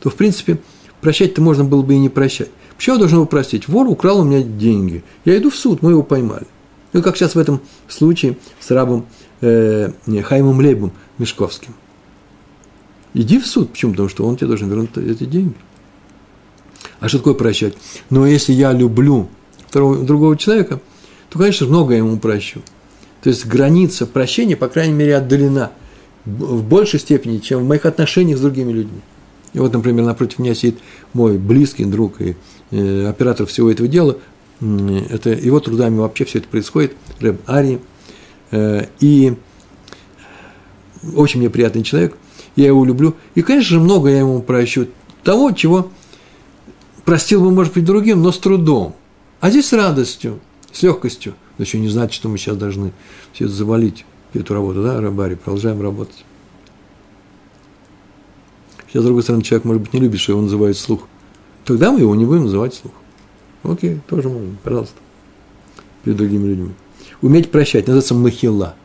[0.00, 0.58] то, в принципе,
[1.00, 2.50] прощать-то можно было бы и не прощать.
[2.76, 3.68] Почему я должен его простить?
[3.68, 5.02] Вор украл у меня деньги.
[5.24, 6.44] Я иду в суд, мы его поймали.
[6.92, 9.06] Ну, как сейчас в этом случае с рабом
[9.40, 9.90] э,
[10.24, 11.74] Хаймом Лейбом Мешковским–
[13.14, 13.70] Иди в суд.
[13.70, 13.92] Почему?
[13.92, 15.54] Потому что он тебе должен вернуть эти деньги.
[17.00, 17.74] А что такое прощать?
[18.10, 19.28] Но если я люблю
[19.66, 20.80] второго, другого человека,
[21.30, 22.60] то, конечно, многое ему прощу.
[23.22, 25.72] То есть граница прощения, по крайней мере, отдалена
[26.24, 29.00] в большей степени, чем в моих отношениях с другими людьми.
[29.54, 30.78] И вот, например, напротив меня сидит
[31.14, 32.36] мой близкий друг и
[32.70, 34.18] э, оператор всего этого дела.
[34.60, 37.80] Это его трудами вообще все это происходит, Рэб Ари.
[38.50, 39.34] Э, и
[41.14, 42.16] очень мне приятный человек–
[42.58, 43.14] я его люблю.
[43.36, 44.88] И, конечно же, много я ему прощу
[45.22, 45.90] того, чего
[47.04, 48.96] простил бы, может быть, другим, но с трудом.
[49.40, 50.40] А здесь с радостью,
[50.72, 51.34] с легкостью.
[51.56, 52.92] Но еще не значит, что мы сейчас должны
[53.32, 56.24] все это завалить, эту работу, да, Рабари, продолжаем работать.
[58.88, 61.06] Сейчас, с другой стороны, человек, может быть, не любит, что его называют слух.
[61.64, 62.92] Тогда мы его не будем называть слух.
[63.62, 64.96] Окей, тоже можно, пожалуйста,
[66.04, 66.70] перед другими людьми.
[67.22, 68.74] Уметь прощать, называется махила–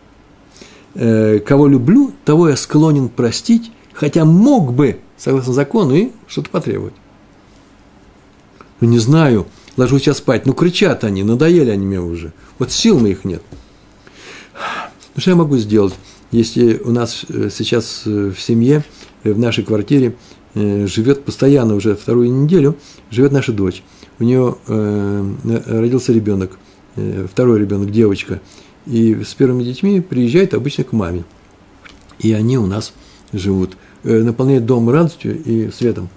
[0.95, 6.93] Э, кого люблю, того я склонен простить, хотя мог бы, согласно закону, и что-то потребовать.
[8.79, 12.31] Ну, не знаю, ложусь сейчас спать, ну, кричат они, надоели они мне уже.
[12.59, 13.41] Вот сил моих нет.
[15.15, 15.95] Ну, что я могу сделать,
[16.31, 18.83] если у нас э, сейчас э, в семье,
[19.23, 20.15] в нашей квартире
[20.53, 22.75] живет постоянно уже вторую неделю,
[23.09, 23.81] живет наша дочь.
[24.19, 26.57] У нее родился ребенок,
[27.29, 28.41] второй ребенок, девочка–
[28.85, 31.23] и с первыми детьми приезжают обычно к маме.
[32.19, 32.93] И они у нас
[33.31, 36.09] живут, э, наполняют дом радостью и светом.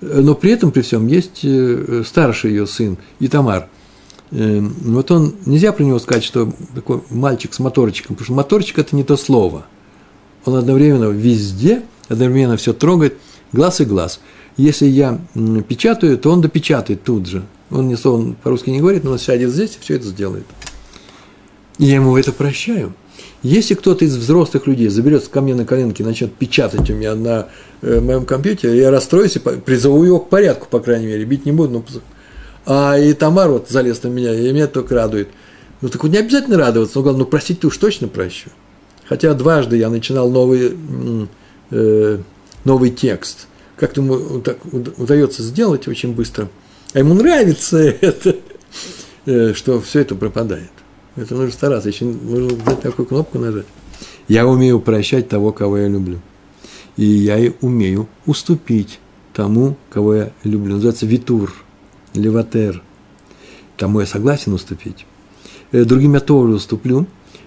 [0.00, 3.68] Э, но при этом, при всем, есть э, старший ее сын, Итамар.
[4.32, 8.96] Вот он, нельзя про него сказать, что такой мальчик с моторчиком, потому что моторчик– это
[8.96, 9.66] не то слово.
[10.44, 13.18] Он одновременно везде, одновременно все трогает,
[13.52, 14.18] глаз и глаз.
[14.56, 15.20] Если я
[15.68, 17.42] печатаю, то он допечатает тут же.
[17.70, 20.46] Он, не, он по-русски не говорит, но он сядет здесь и все это сделает.
[21.78, 22.94] И я ему это прощаю.
[23.42, 27.14] Если кто-то из взрослых людей заберется ко мне на коленки и начнет печатать у меня
[27.14, 27.48] на
[27.82, 31.52] э, моем компьютере, я расстроюсь и призову его к порядку, по крайней мере, бить не
[31.52, 31.70] буду.
[31.70, 31.84] Но...
[32.66, 35.28] А и Тамар вот залез на меня, и меня только радует.
[35.80, 38.50] Ну, так вот не обязательно радоваться, но главное, ну, простить ты уж точно прощу.
[39.04, 40.76] Хотя дважды я начинал новый,
[41.70, 42.18] э,
[42.64, 43.46] новый текст.
[43.76, 46.48] Как-то ему так удается сделать очень быстро.
[46.94, 48.36] А ему нравится это,
[49.26, 50.70] э, что все это пропадает.
[51.14, 53.66] Это нужно стараться, еще нужно такую кнопку нажать.
[54.28, 56.20] Я умею прощать того, кого я люблю.
[56.96, 58.98] И я и умею уступить
[59.32, 60.74] тому, кого я люблю.
[60.74, 61.52] Называется витур,
[62.14, 62.82] леватер.
[63.76, 65.06] Тому я согласен уступить.
[65.72, 67.06] Э, другим я тоже уступлю,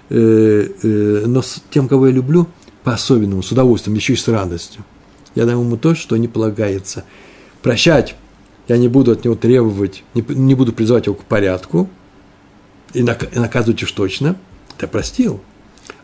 [0.10, 2.48] э, но с тем, кого я люблю,
[2.84, 4.86] по-особенному, с удовольствием, еще и с радостью.
[5.36, 7.06] Я дам ему то, что не полагается.
[7.62, 8.16] Прощать
[8.68, 11.90] я не буду от него требовать, не буду призывать его к порядку,
[12.94, 14.36] и наказывать уж точно,
[14.78, 15.42] это простил.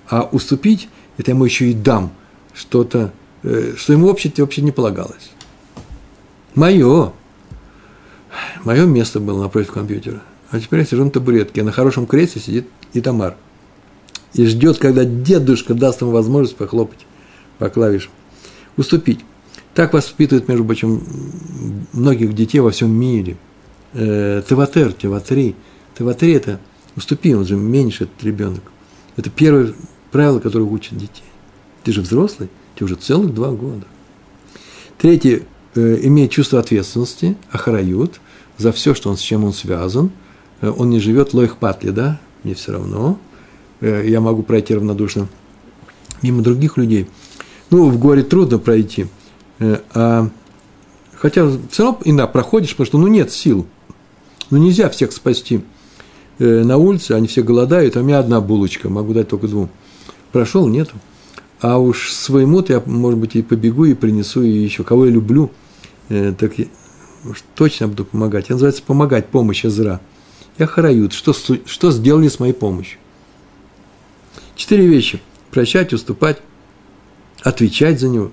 [0.09, 2.11] А уступить, это ему еще и дам
[2.53, 3.11] что-то,
[3.43, 5.31] э, что ему вообще, вообще не полагалось.
[6.53, 7.13] Мое,
[8.63, 10.21] мое место было напротив компьютера.
[10.51, 13.35] А теперь я сижу на табуретке, на хорошем кресле сидит и Тамар.
[14.33, 17.05] И ждет, когда дедушка даст ему возможность похлопать
[17.57, 18.11] по клавишам.
[18.77, 19.19] Уступить.
[19.73, 21.03] Так воспитывают, между прочим,
[21.93, 23.37] многих детей во всем мире.
[23.93, 25.55] Э, Теватер, Теватри.
[25.97, 26.59] Теватри– это
[26.95, 28.63] Уступи, он же меньше, этот ребенок.
[29.17, 29.73] Это первое
[30.11, 31.25] правила, которые учат детей.
[31.83, 33.85] Ты же взрослый, тебе уже целых два года.
[34.97, 35.43] Третье,
[35.75, 38.21] э, имеет чувство ответственности, охрают
[38.57, 40.11] за все, что он, с чем он связан.
[40.61, 43.19] Э, он не живет лоих патли, да, мне все равно.
[43.81, 45.27] Я могу пройти равнодушно
[46.21, 47.07] мимо других людей.
[47.71, 49.07] Ну, в горе трудно пройти.
[49.59, 50.29] Э, а,
[51.15, 53.65] хотя все равно иногда проходишь, потому что ну, нет сил.
[54.49, 55.61] Ну, нельзя всех спасти
[56.39, 59.69] э, на улице, они все голодают, а у меня одна булочка, могу дать только двум.
[60.31, 60.95] Прошел, нету.
[61.61, 65.49] А уж своему-то я, может быть, и побегу, и принесу, и еще кого я люблю,
[66.09, 66.65] э, так я
[67.55, 68.45] точно буду помогать.
[68.45, 69.99] Это называется помогать, помощь Азра.
[70.57, 72.99] Я харают, что, что сделали с моей помощью.
[74.55, 75.19] Четыре вещи.
[75.51, 76.41] Прощать, уступать,
[77.45, 78.31] отвечать за него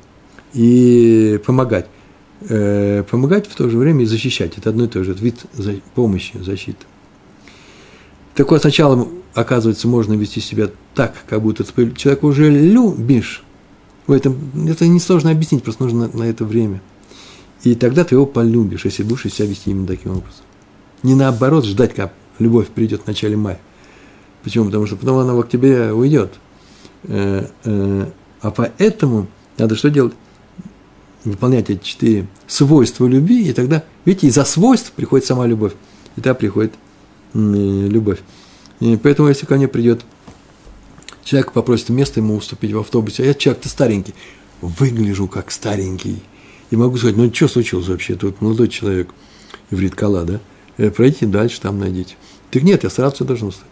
[0.54, 1.86] и помогать.
[2.48, 4.56] Э, помогать в то же время и защищать.
[4.56, 5.44] Это одно и то же, это вид
[5.94, 6.84] помощи, защиты.
[8.34, 13.44] Так вот, сначала, оказывается, можно вести себя так, как будто ты человека уже любишь.
[14.06, 16.80] В этом, это несложно объяснить, просто нужно на, на это время.
[17.62, 20.44] И тогда ты его полюбишь, если будешь себя вести именно таким образом.
[21.02, 23.60] Не наоборот ждать, когда любовь придет в начале мая.
[24.42, 24.64] Почему?
[24.64, 26.32] Потому что потом она к тебе уйдет.
[28.42, 29.26] Э, э, а поэтому
[29.58, 30.14] надо что делать?
[31.24, 35.72] Выполнять эти четыре свойства любви, и тогда, видите, из-за свойств приходит сама любовь.
[36.16, 36.74] И тогда приходит
[37.32, 38.20] любовь.
[38.80, 40.04] И поэтому, если ко мне придет
[41.24, 44.14] человек, попросит место ему уступить в автобусе, а я человек-то старенький,
[44.60, 46.22] выгляжу как старенький,
[46.70, 49.10] и могу сказать, ну что случилось вообще, тут молодой человек,
[49.70, 50.40] иврит Кала, да,
[50.78, 52.16] э, пройти дальше, там найдите.
[52.50, 53.70] Так нет, я сразу должен уступить.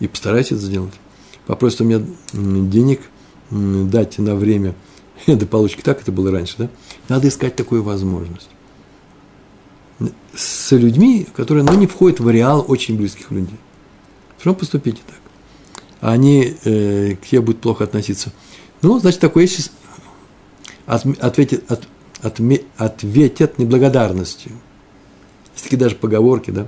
[0.00, 0.94] И постарайся это сделать.
[1.46, 3.00] Попросит у меня денег
[3.52, 4.74] дать на время
[5.26, 6.70] до получки, так это было раньше, да?
[7.08, 8.48] Надо искать такую возможность.
[10.34, 13.58] С людьми, которые ну, не входят в ареал очень близких людей.
[14.38, 15.18] Все поступите так.
[16.00, 18.32] А они э, к тебе будут плохо относиться.
[18.80, 19.70] Ну, значит, такое есть
[20.86, 21.86] от, ответит, от,
[22.22, 24.52] отме, ответят неблагодарностью.
[25.52, 26.66] Есть такие даже поговорки, да?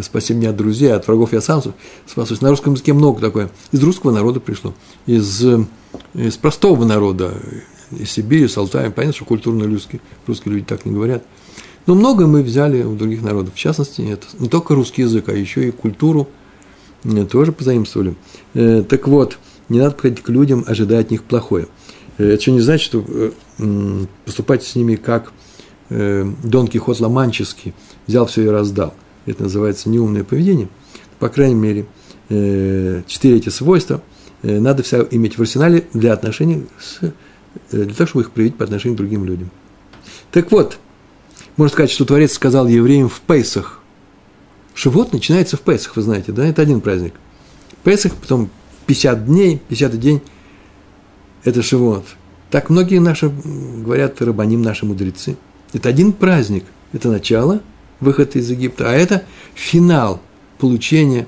[0.00, 1.62] Спаси меня от друзей, от врагов я сам
[2.06, 2.40] спасусь.
[2.40, 3.50] На русском языке много такое.
[3.72, 4.72] Из русского народа пришло.
[5.06, 5.44] Из,
[6.14, 7.34] из простого народа,
[7.90, 8.90] из Сибири, с Алтая.
[8.90, 11.24] Понятно, что культурно русские, русские люди так не говорят.
[11.86, 13.54] Но многое мы взяли у других народов.
[13.54, 16.28] В частности, это не только русский язык, а еще и культуру
[17.04, 18.14] э, тоже позаимствовали.
[18.54, 21.66] Э, так вот, не надо подходить к людям, ожидая от них плохое.
[22.18, 23.04] Э, это еще не значит, что
[24.24, 25.32] поступать с ними как
[25.90, 27.74] Дон Кихот Ломанческий,
[28.06, 28.94] взял все и раздал.
[29.26, 30.68] Это называется неумное поведение.
[31.18, 31.86] По крайней мере,
[32.28, 34.00] четыре эти свойства
[34.42, 37.00] надо все иметь в арсенале для отношений с,
[37.70, 39.50] для того, чтобы их проявить по отношению к другим людям.
[40.30, 40.78] Так вот,
[41.56, 43.80] можно сказать, что Творец сказал евреям в Пейсах.
[44.74, 46.46] Шивот начинается в Пейсах, вы знаете, да?
[46.46, 47.14] Это один праздник.
[47.82, 48.50] Пейсах, потом
[48.86, 50.22] 50 дней, 50 день–
[51.44, 52.04] это Шивот.
[52.50, 55.36] Так многие наши, говорят, рабаним наши мудрецы.
[55.72, 56.64] Это один праздник.
[56.92, 57.60] Это начало
[58.00, 59.24] выхода из Египта, а это
[59.54, 60.20] финал
[60.58, 61.26] получения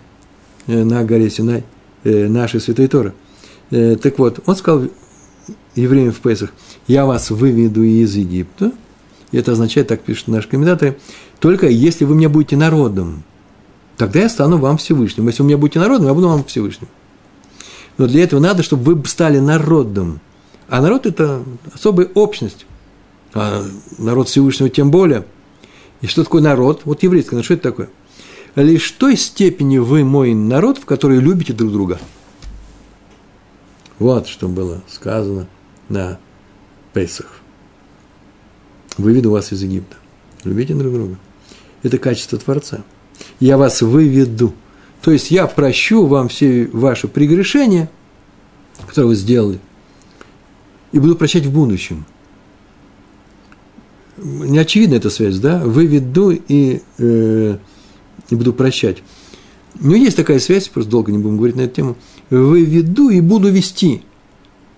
[0.66, 1.62] э, на горе Синай э,
[2.05, 3.12] нашей Святой Торы.
[3.71, 4.88] Э, так вот, он сказал
[5.75, 6.51] евреям в Песах,
[6.87, 8.73] я вас выведу из Египта,
[9.31, 10.99] и это означает, так пишут наши комментаторы,
[11.41, 13.23] только если вы мне будете народом,
[13.97, 15.27] тогда я стану вам Всевышним.
[15.27, 16.88] Если вы меня будете народом, я буду вам Всевышним.
[17.99, 20.21] Но для этого надо, чтобы вы стали народом.
[20.69, 21.43] А народ– это
[21.75, 22.67] особая общность.
[23.35, 23.65] А
[23.99, 25.25] народ Всевышнего тем более.
[26.01, 26.83] И что такое народ?
[26.85, 27.88] Вот еврейский народ, что это такое?
[28.55, 31.99] Лишь той степени вы мой народ, в которой любите друг друга.
[33.99, 35.47] Вот что было сказано
[35.88, 36.19] на
[36.93, 37.43] Песах
[38.99, 39.97] выведу вас из Египта.
[40.45, 41.19] Любите друг друга.
[41.83, 42.83] Это качество Творца.
[43.41, 44.55] Я вас выведу.
[45.03, 47.91] То есть я прощу вам все ваши прегрешения,
[48.87, 49.59] которые вы сделали,
[50.93, 52.05] и буду прощать в будущем.
[54.17, 55.59] Не очевидна эта связь, да?
[55.59, 57.59] Выведу и, э,
[58.33, 59.03] и буду прощать.
[59.81, 61.97] Но есть такая связь, просто долго не будем говорить на эту тему.
[62.31, 64.03] Выведу и буду вести.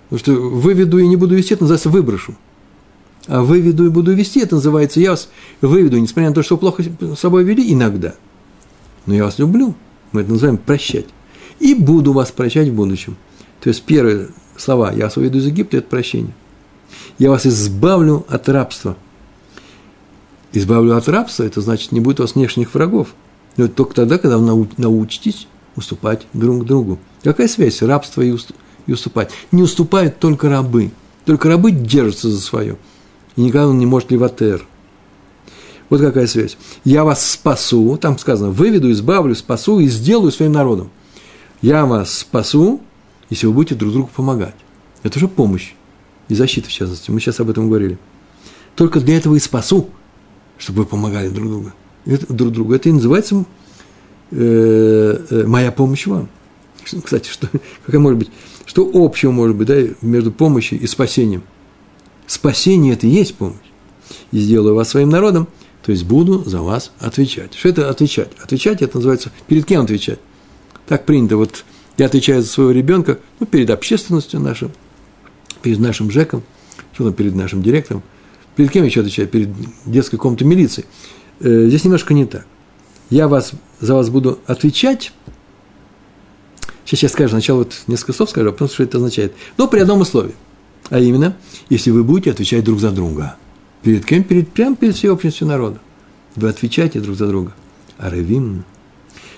[0.09, 2.37] Потому что выведу и не буду вести, это называется выброшу
[3.27, 5.29] а выведу и буду вести, это называется я вас
[5.61, 8.14] выведу, несмотря на то, что плохо с собой вели иногда.
[9.07, 9.75] Но я вас люблю,
[10.12, 11.07] мы это называем прощать.
[11.61, 13.17] И буду вас прощать в будущем.
[13.61, 16.35] То есть первые слова «я вас выведу из Египта»– это прощение.
[17.19, 18.97] Я вас избавлю от рабства.
[20.53, 23.14] Избавлю от рабства– это значит, не будет у вас внешних врагов.
[23.57, 26.99] Но это только тогда, когда вы научитесь уступать друг другу.
[27.23, 28.35] Какая связь рабства и
[28.87, 29.31] уступать?
[29.53, 30.93] Не уступают только рабы.
[31.25, 32.77] Только рабы держатся за свое–
[33.37, 34.67] и никогда он не может леватер.
[35.90, 36.57] Вот какая связь.
[36.85, 40.90] Я вас спасу, там сказано, выведу, избавлю, спасу и сделаю своим народом.
[41.61, 42.81] Я вас спасу,
[43.31, 44.55] если вы будете друг другу помогать.
[45.03, 45.75] Это уже помощь
[46.29, 47.11] и защита, в частности.
[47.11, 47.99] Мы сейчас об этом говорили.
[48.77, 49.90] Только для этого и спасу,
[50.59, 51.73] чтобы вы помогали друг другу.
[52.05, 52.75] Друг другу.
[52.75, 53.45] Это и называется
[54.31, 56.29] э, э, моя помощь вам.
[56.85, 57.49] Кстати, что,
[57.87, 58.31] какая может быть,
[58.67, 61.43] что общего может быть да, между помощью и спасением?
[62.27, 63.57] Спасение– это и есть помощь.
[64.33, 65.49] И сделаю вас своим народом,
[65.85, 67.55] то есть буду за вас отвечать.
[67.55, 68.31] Что это отвечать?
[68.43, 70.19] Отвечать– это называется, перед кем отвечать?
[70.87, 71.64] Так принято, вот
[71.97, 74.73] я отвечаю за своего ребенка, ну, перед общественностью нашим,
[75.62, 76.43] перед нашим ЖЭКом,
[76.93, 78.03] что там перед нашим директором,
[78.57, 79.29] перед кем еще отвечаю?
[79.29, 79.51] Перед
[79.85, 80.85] детской комнатой милиции.
[81.40, 82.47] Э, здесь немножко не так.
[83.11, 85.12] Я вас, за вас буду отвечать.
[86.85, 89.35] Сейчас я скажу, сначала вот несколько слов скажу, а потом, что это означает.
[89.57, 90.35] Но при одном условии.
[90.90, 91.37] А именно,
[91.70, 93.37] если вы будете отвечать друг за друга.
[93.83, 94.23] Перед кем?
[94.23, 95.79] Перед, прямо перед всей общностью народа.
[96.37, 97.55] Вы отвечаете друг за друга.
[97.99, 98.64] А равим.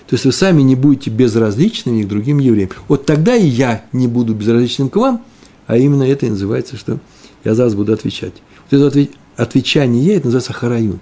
[0.07, 2.69] То есть вы сами не будете безразличными к другим евреям.
[2.87, 5.23] Вот тогда и я не буду безразличным к вам–
[5.67, 6.99] а именно это и называется, что
[7.43, 8.33] я за вас буду отвечать.
[8.71, 11.01] Вот это отвечание, это называется хараюнт.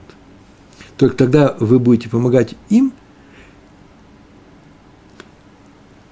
[0.98, 2.94] Только тогда вы будете помогать им,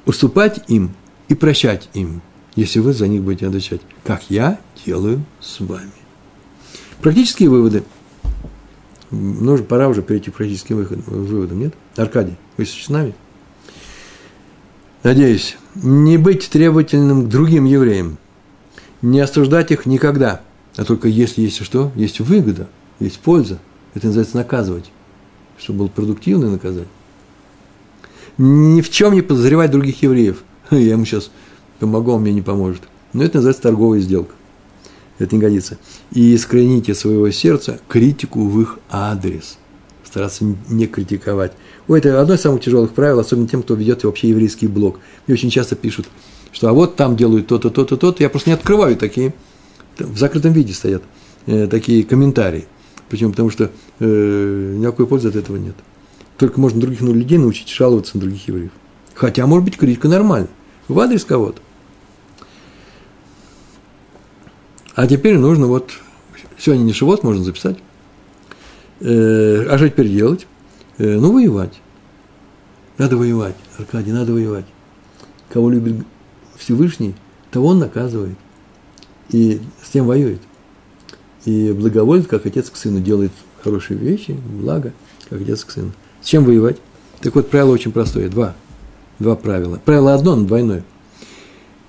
[0.06, 0.92] уступать им
[1.30, 2.22] и прощать им,
[2.56, 5.92] если вы за них будете отвечать, как я делаю с вами.
[7.02, 7.84] Практические выводы.
[9.12, 11.76] Нужно, пора уже перейти к практическим выводам, нет?
[11.96, 13.14] Аркадий, вы с нами?
[15.04, 18.18] Надеюсь, не быть требовательным к другим евреям,
[19.02, 20.42] не осуждать их никогда,
[20.78, 22.70] а только если есть что, есть выгода,
[23.00, 23.60] есть польза.
[23.94, 24.92] Это называется наказывать,
[25.58, 26.88] чтобы был продуктивное наказание.
[28.38, 30.44] Ни в чем не подозревать других евреев.
[30.72, 31.32] Я ему сейчас
[31.80, 32.84] помогу, он мне не поможет.
[33.14, 34.34] Но это называется торговая сделка.
[35.20, 35.78] Это не годится.
[36.12, 39.58] И искорените своего сердца критику в их адрес.
[40.04, 41.54] Стараться не критиковать.
[41.88, 45.00] Ой, это одно из самых тяжелых правил, особенно тем, кто ведет вообще еврейский блог.
[45.28, 46.08] Мне очень часто пишут–
[46.54, 48.24] что а вот там делают то-то, то-то, то-то.
[48.24, 49.34] Я просто не открываю такие,
[49.98, 51.04] в закрытом виде стоят
[51.48, 52.68] э, такие комментарии.
[53.10, 53.32] Почему?
[53.32, 55.76] Потому что э, никакой пользы от этого нет.
[56.38, 58.72] Только можно других ну, людей научить жаловаться на других евреев.
[59.14, 60.50] Хотя, может быть, критика нормальная.
[60.88, 61.62] В адрес кого-то.
[64.96, 65.92] А теперь нужно вот,
[66.58, 67.78] сегодня не шивот можно записать.
[69.00, 70.48] Э, а что теперь делать?
[70.98, 71.80] Э, ну, воевать.
[72.98, 74.66] Надо воевать, Аркадий, надо воевать.
[75.50, 76.06] Кого любит
[76.56, 77.16] Всевышний,
[77.52, 78.38] то он наказывает.
[79.30, 80.42] И с тем воюет.
[81.46, 83.32] И благоволит, как отец к сыну, делает
[83.64, 84.94] хорошие вещи, благо,
[85.30, 85.92] как отец к сыну.
[86.22, 86.78] С чем воевать?
[87.22, 88.30] Так вот, правило очень простое.
[88.30, 88.56] Два.
[89.20, 89.82] Два правила.
[89.84, 90.84] Правило одно, но двойное.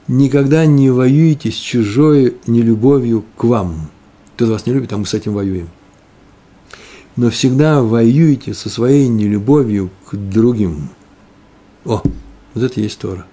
[0.08, 3.90] Никогда не воюйте с чужой нелюбовью к вам.
[4.34, 5.68] Кто вас не любит, а мы с этим воюем.
[7.16, 10.88] Но всегда воюйте со своей нелюбовью к другим.
[11.84, 12.02] О,
[12.54, 13.24] вот это есть Тора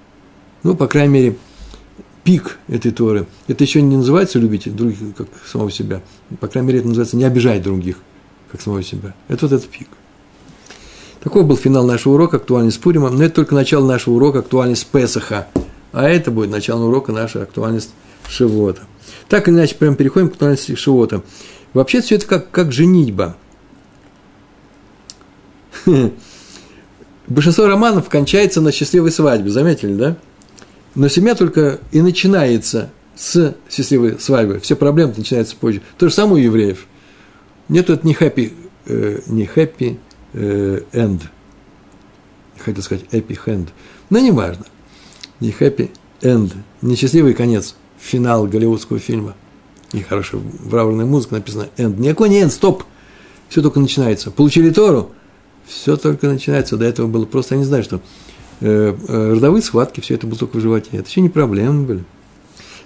[0.63, 1.35] ну, по крайней мере,
[2.23, 3.27] пик этой Торы.
[3.47, 6.01] Это еще не называется любить других, как самого себя.
[6.39, 7.97] По крайней мере, это называется не обижать других,
[8.51, 9.13] как самого себя.
[9.27, 9.87] Это вот этот пик.
[11.21, 13.09] Такой был финал нашего урока «Актуальность Пурима».
[13.09, 15.47] Но это только начало нашего урока «Актуальность Песаха».
[15.91, 17.91] А это будет начало урока наша «Актуальность
[18.27, 18.81] Шивота».
[19.29, 21.21] Так или иначе, прям переходим к актуальности Шивота.
[21.73, 23.35] Вообще, все это как, как женитьба.
[27.27, 30.17] Большинство романов кончается на счастливой свадьбе, заметили, да?
[30.95, 34.59] Но семья только и начинается с счастливой свадьбы.
[34.59, 35.81] Все проблемы начинаются позже.
[35.97, 36.85] То же самое у евреев.
[37.69, 38.53] Нет тут не happy,
[38.85, 39.97] э, не happy
[40.33, 41.21] э, end.
[42.57, 43.69] Хотел сказать happy hand.
[44.09, 44.65] Но не важно.
[45.39, 46.53] Не happy end.
[46.81, 47.75] Не счастливый конец.
[47.99, 49.35] Финал голливудского фильма.
[49.93, 51.99] И хорошая бравурная музыка написана end.
[51.99, 52.83] Никакой не end, стоп.
[53.49, 54.31] Все только начинается.
[54.31, 55.11] Получили Тору,
[55.65, 56.77] все только начинается.
[56.77, 58.01] До этого было просто, я не знаю, что
[58.61, 60.89] родовые схватки, все это было только в животе.
[60.93, 62.03] Это еще не проблемы были.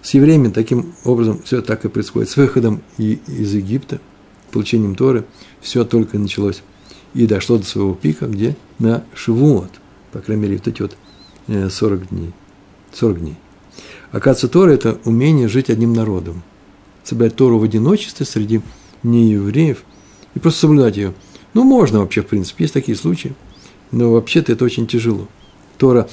[0.01, 2.29] С евреями таким образом все так и происходит.
[2.29, 3.99] С выходом из Египта,
[4.51, 5.25] получением Торы,
[5.61, 6.61] все только началось.
[7.15, 8.55] И дошло до своего пика, где?
[8.77, 9.71] На Шивуот.
[10.11, 10.95] По крайней мере, вот эти вот
[11.47, 12.33] 40 э, дней.
[12.93, 13.35] 40 дней.
[14.11, 16.43] Оказывается, Тора– это умение жить одним народом.
[17.03, 18.61] Соблюдать Тору в одиночестве среди
[19.03, 19.83] неевреев
[20.35, 21.13] и просто соблюдать ее.
[21.53, 23.33] Ну, можно вообще, в принципе, есть такие случаи,
[23.91, 25.27] но вообще-то это очень тяжело.
[25.77, 26.07] Тора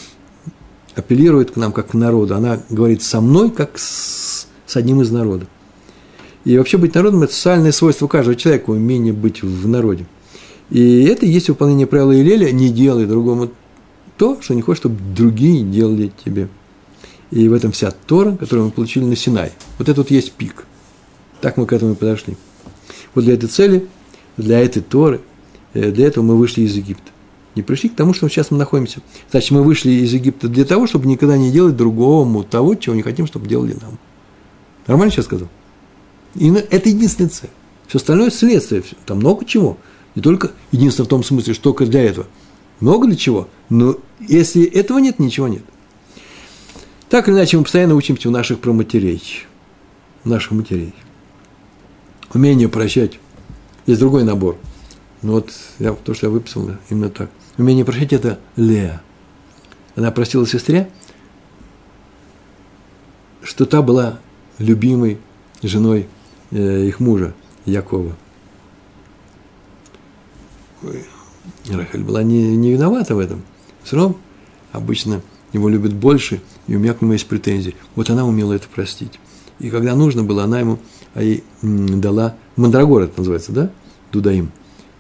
[0.94, 2.34] апеллирует к нам как к народу.
[2.34, 5.48] Она говорит со мной, как с, с одним из народов.
[6.44, 10.06] И вообще быть народом– это социальное свойство каждого человека, умение быть в народе.
[10.70, 13.50] И это и есть выполнение правила Илеля– не делай другому
[14.16, 16.48] то, что не хочешь, чтобы другие делали тебе.
[17.30, 19.52] И в этом вся Тора, которую мы получили на Синай.
[19.78, 20.66] Вот это вот есть пик.
[21.40, 22.36] Так мы к этому и подошли.
[23.14, 23.86] Вот для этой цели,
[24.36, 25.20] для этой Торы,
[25.74, 27.11] э, для этого мы вышли из Египта.
[27.54, 29.00] Не пришли к тому, что сейчас мы находимся.
[29.30, 33.02] Значит, мы вышли из Египта для того, чтобы никогда не делать другому того, чего не
[33.02, 33.98] хотим, чтобы делали нам.
[34.86, 35.48] Нормально сейчас сказал?
[36.34, 37.50] И это единственная цель.
[37.86, 38.82] Все остальное следствие.
[39.04, 39.76] Там много чего.
[40.14, 42.26] Не только единственное в том смысле, что только для этого.
[42.80, 43.48] Много для чего.
[43.68, 45.62] Но если этого нет, ничего нет.
[47.08, 49.22] Так или иначе, мы постоянно учимся у наших проматерей.
[50.24, 50.94] У наших матерей.
[52.32, 53.18] Умение прощать.
[53.86, 54.56] Есть другой набор.
[55.20, 57.30] Но вот я, то, что я выписал, именно так.
[57.58, 59.02] Умение прощать– это Леа.
[59.94, 60.88] Она простила сестре,
[63.42, 64.18] что та была
[64.58, 65.18] любимой
[65.62, 66.08] женой
[66.50, 67.34] э, их мужа,
[67.66, 68.16] Якова.
[71.70, 73.42] Рахель была не, не виновата в этом.
[73.82, 74.16] Все равно
[74.72, 75.20] обычно
[75.52, 77.76] его любят больше, и у меня к нему есть претензии.
[77.94, 79.20] Вот она умела это простить.
[79.58, 80.78] И когда нужно было, она ему
[81.14, 83.70] а ей дала, мандрагор это называется, да,
[84.10, 84.50] дудаим,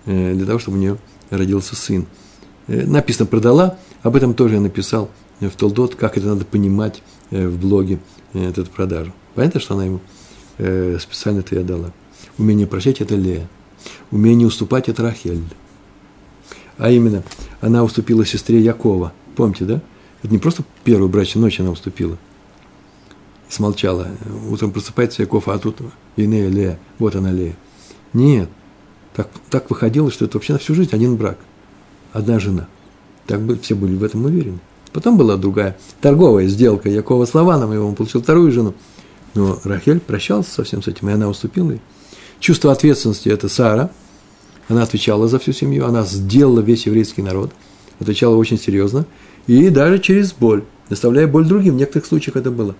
[0.04, 0.98] э, для того, чтобы у нее
[1.30, 2.06] родился сын.
[2.66, 5.10] Э, написано «продала», об этом тоже я написал
[5.40, 7.98] в Толдот, как это надо понимать э, в блоге,
[8.32, 9.12] эту продажу.
[9.34, 10.00] Понятно, что она ему
[10.98, 11.92] специально это я дала.
[12.38, 13.48] Умение прощать– это Лея.
[14.10, 15.42] Умение уступать– это Рахель.
[16.78, 17.24] А именно,
[17.60, 19.12] она уступила сестре Якова.
[19.36, 19.82] Помните, да?
[20.22, 22.16] Это не просто первую брачную ночь она уступила.
[23.48, 24.08] Смолчала.
[24.48, 25.76] Утром просыпается Яков, а тут
[26.16, 26.78] Инея, Лея.
[26.98, 27.56] Вот она, Лея.
[28.12, 28.48] Нет.
[29.14, 31.38] Так, так выходило, что это вообще на всю жизнь один брак.
[32.12, 32.68] Одна жена.
[33.26, 34.58] Так бы все были в этом уверены.
[34.92, 38.74] Потом была другая торговая сделка Якова с Лаваном, и он получил вторую жену.
[39.34, 41.80] Но Рахель прощался со всем с этим, и она уступила ей.
[42.40, 43.90] Чувство ответственности– это Сара.
[44.68, 47.52] Она отвечала за всю семью, она сделала весь еврейский народ,
[47.98, 49.06] отвечала очень серьезно,
[49.46, 51.74] и даже через боль, доставляя боль другим.
[51.74, 52.74] В некоторых случаях это было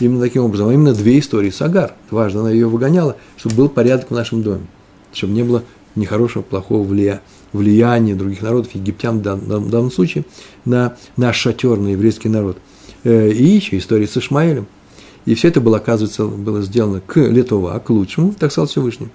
[0.00, 0.68] именно таким образом.
[0.68, 1.94] А именно две истории с Агар.
[2.10, 4.66] Важно, она ее выгоняла, чтобы был порядок в нашем доме,
[5.12, 5.62] чтобы не было
[5.94, 7.22] нехорошего, плохого влияния,
[7.52, 10.24] влияния других народов, египтян в данном, в данном случае,
[10.64, 12.58] на наш шатер, на еврейский народ.
[13.04, 14.66] Э, и еще история с Ишмаэлем–
[15.24, 19.08] и все это было, оказывается, было сделано к Летова, к лучшему, так сказал Всевышний.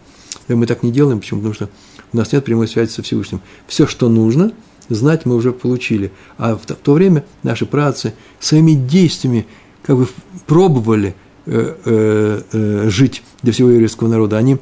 [0.47, 1.41] И мы так не делаем, почему?
[1.41, 1.69] Потому что
[2.13, 3.41] у нас нет прямой связи со Всевышним.
[3.67, 4.53] Все, что нужно,
[4.87, 6.11] знать мы уже получили.
[6.37, 9.45] А в то время наши працы своими действиями
[9.83, 10.07] как бы
[10.45, 11.15] пробовали
[11.45, 14.37] э, э, э, жить для всего еврейского народа.
[14.37, 14.57] Они э,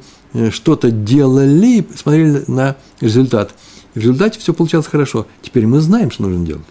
[0.50, 3.54] что-то делали, смотрели на результат.
[3.94, 5.26] И в результате все получалось хорошо.
[5.42, 6.66] Теперь мы знаем, что нужно делать.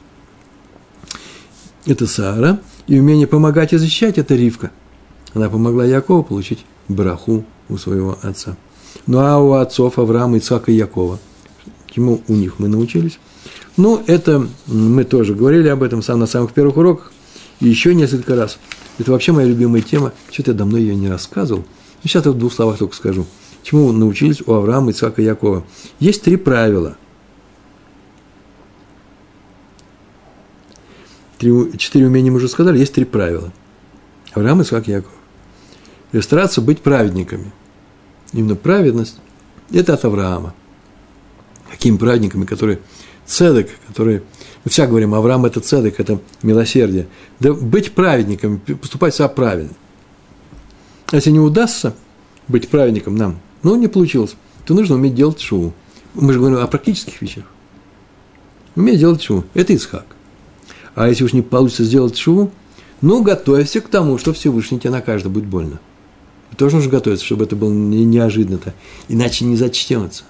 [1.86, 4.72] Это Сара– и умение помогать и защищать– это Ривка.
[5.34, 8.58] Она помогла Якову получить браху у своего отца.
[9.08, 11.20] Ну а у отцов Авраама, Ицака и Якова,
[11.92, 13.20] чему у них мы научились?
[13.78, 17.12] Ну, это мы тоже говорили об этом сам на самых первых уроках,
[17.60, 18.58] и еще несколько раз.
[19.00, 20.14] Это вообще моя любимая тема.
[20.32, 21.62] Что-то я давно ее не рассказывал.
[21.62, 23.26] Ну, сейчас я в двух словах только скажу.
[23.66, 25.66] Чему научились у Авраама, Ицака и Якова?
[26.00, 26.96] Есть три правила–
[31.46, 33.52] три, четыре умения мы уже сказали, есть три правила.
[34.34, 35.12] Авраам, Исаак, Яков.
[36.12, 37.52] И стараться быть праведниками.
[38.34, 39.18] Именно праведность–
[39.72, 40.54] это от Авраама.
[41.70, 42.80] Какими праведниками, которые
[43.26, 44.24] цедок, которые,
[44.64, 47.08] мы всегда говорим, Авраам– это цедок, это милосердие.
[47.40, 49.74] Да быть праведниками, поступать себя правильно.
[51.12, 51.96] А если не удастся
[52.48, 55.74] быть праведником нам, ну, не получилось, то нужно уметь делать шоу.
[56.14, 57.46] Мы же говорим о практических вещах.
[58.76, 59.44] Уметь делать шоу.
[59.56, 60.06] Это Исхак.
[60.94, 62.52] А если уж не получится сделать шуву,
[63.02, 65.80] ну, готовься к тому, что Всевышний тебя накажет, будет больно.
[66.58, 68.76] Тоже нужно готовиться, чтобы это было не неожиданно-то.
[69.08, 70.26] Иначе не зачтется.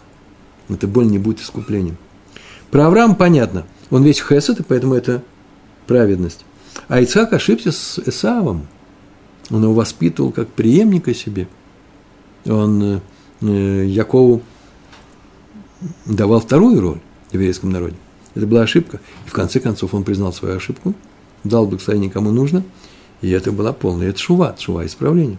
[0.70, 1.98] Эта боль не будет искуплением.
[2.72, 3.66] Про Авраам понятно.
[3.90, 5.22] Он весь хесед, и поэтому это
[5.88, 6.46] праведность.
[6.88, 8.66] А Ицхак ошибся с Эсавом.
[9.50, 11.50] Он его воспитывал как преемника себе.
[12.46, 13.00] Он э
[13.48, 14.42] Якову
[16.06, 17.96] давал вторую роль в еврейском народе.
[18.34, 19.00] Это была ошибка.
[19.26, 20.94] И в конце концов он признал свою ошибку,
[21.44, 22.64] дал благословение кому нужно,
[23.22, 25.38] и это была полная, это шува, шува исправление.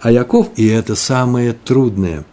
[0.00, 2.24] А Яков, и это самое трудное,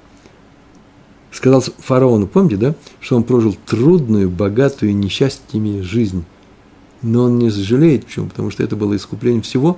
[1.31, 6.23] сказал фараону, помните, да, что он прожил трудную, богатую, несчастьями жизнь.
[7.01, 8.27] Но он не сожалеет, почему?
[8.27, 9.77] Потому что это было искупление всего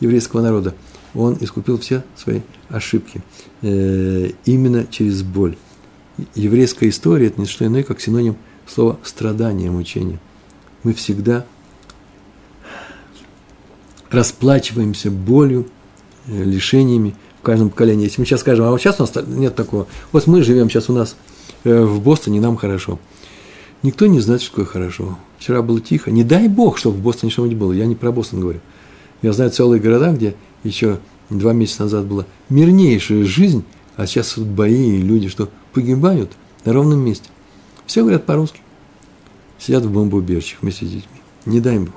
[0.00, 0.74] еврейского народа.
[1.16, 3.22] Он искупил все свои ошибки
[3.62, 5.56] э, именно через боль.
[6.34, 8.36] Еврейская история– это не что иное, как синоним
[8.66, 10.18] слово страдание, мучение.
[10.82, 11.46] Мы всегда
[14.10, 15.66] расплачиваемся болью,
[16.26, 18.04] э, лишениями в каждом поколении.
[18.04, 19.86] Если мы сейчас скажем, а вот сейчас у нас нет такого.
[20.12, 21.16] Вот мы живем сейчас у нас
[21.64, 22.98] э, в Бостоне, нам хорошо.
[23.82, 25.18] Никто не знает, что такое хорошо.
[25.38, 26.10] Вчера было тихо.
[26.10, 27.72] Не дай бог, чтобы в Бостоне что-нибудь было.
[27.72, 28.60] Я не про Бостон говорю.
[29.22, 30.34] Я знаю целые города, где
[30.64, 31.00] еще
[31.30, 33.64] два месяца назад была мирнейшая жизнь,
[33.96, 36.32] а сейчас вот бои и люди, что погибают
[36.64, 37.28] на ровном месте.
[37.86, 38.60] Все говорят по-русски.
[39.58, 41.20] сидят в бомбоубежищах вместе с детьми.
[41.46, 41.94] Не дай Бог.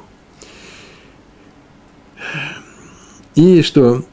[3.36, 4.03] И что?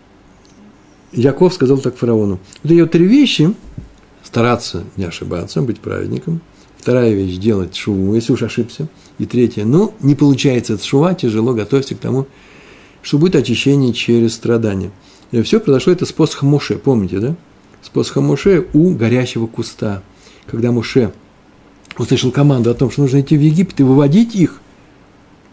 [1.13, 2.39] Яков сказал так фараону.
[2.63, 3.55] Вот эти три вещи,
[4.23, 6.41] стараться не ошибаться, быть праведником.
[6.79, 8.89] Вторая вещь– делать шуву, если уж ошибся.
[9.19, 12.27] И третье– ну, не получается от шува, тяжело, готовься к тому,
[13.07, 14.91] что будет очищение через страдания.
[15.31, 17.37] И все произошло это с посохом Моше, помните, да?
[17.81, 20.03] С посохом Моше у горящего куста.
[20.47, 21.13] Когда Моше
[21.97, 24.61] услышал команду о том, что нужно идти в Египет и выводить их,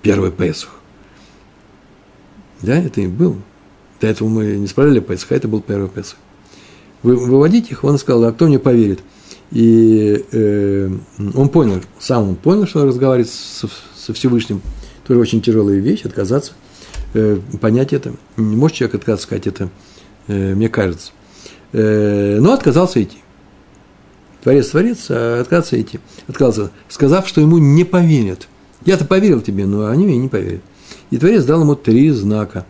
[0.02, 0.72] первый Песах.
[2.64, 3.36] Да, это и был.
[4.02, 6.18] До этого мы не справляли Песах, а это был первый Песах.
[7.04, 9.02] Вы, выводить их, он сказал, а кто мне поверит?
[9.52, 10.90] И э,
[11.36, 14.60] он понял, сам он понял, что он разговаривает со, со Всевышним.
[15.06, 16.54] Тоже очень тяжелая вещь, отказаться,
[17.62, 18.14] понять это.
[18.38, 19.70] Не может человек отказаться, сказать это,
[20.28, 21.12] э, мне кажется.
[21.72, 23.18] Э, но отказался идти.
[24.44, 26.00] Творец, творец, а отказался идти.
[26.28, 28.48] Отказался, сказав, что ему не поверят.
[28.86, 30.62] Я-то поверил тебе, но они мне не поверят.
[31.10, 32.66] И Творец дал ему три знака.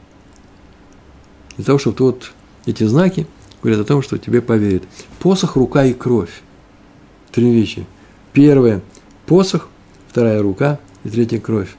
[1.57, 2.31] Для того, чтобы вот
[2.65, 3.27] эти знаки
[3.61, 4.83] говорят о том, что тебе поверят.
[5.19, 6.41] Посох, рука и кровь.
[7.31, 7.85] Три вещи.
[8.33, 8.81] Первое–
[9.25, 9.69] посох,
[10.09, 11.75] вторая– рука, и третья– кровь.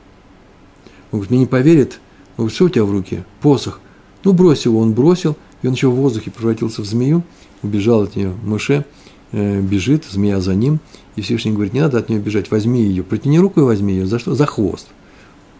[1.10, 2.00] Он говорит, мне не поверит.
[2.48, 3.24] Что у тебя в руке?
[3.40, 3.80] Посох.
[4.24, 4.80] Ну, брось его.
[4.80, 7.22] Он бросил, и он еще в воздухе превратился в змею,
[7.62, 8.34] убежал от нее.
[8.42, 8.84] Моше
[9.32, 10.80] э, бежит, змея за ним,
[11.16, 14.06] и Всевышний говорит, не надо от нее бежать, возьми ее, протяни руку и возьми ее.
[14.06, 14.34] За что?
[14.34, 14.88] За хвост.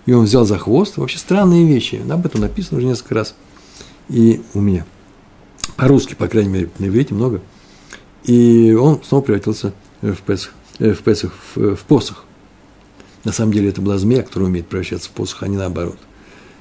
[0.07, 0.97] И он взял за хвост.
[0.97, 2.03] Вообще странные вещи.
[2.11, 3.35] Об этом написано уже несколько раз.
[4.09, 4.85] И у меня.
[5.77, 7.41] По-русски, по крайней мере, на иврите много.
[8.25, 9.73] И он снова превратился
[10.03, 12.25] в Песах, э, в, Песах, в, в посох.
[13.25, 15.97] На самом деле это была змея, которая умеет превращаться в посох, а не наоборот.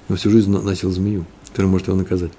[0.09, 2.31] Он всю жизнь носил змею, которая может его наказать.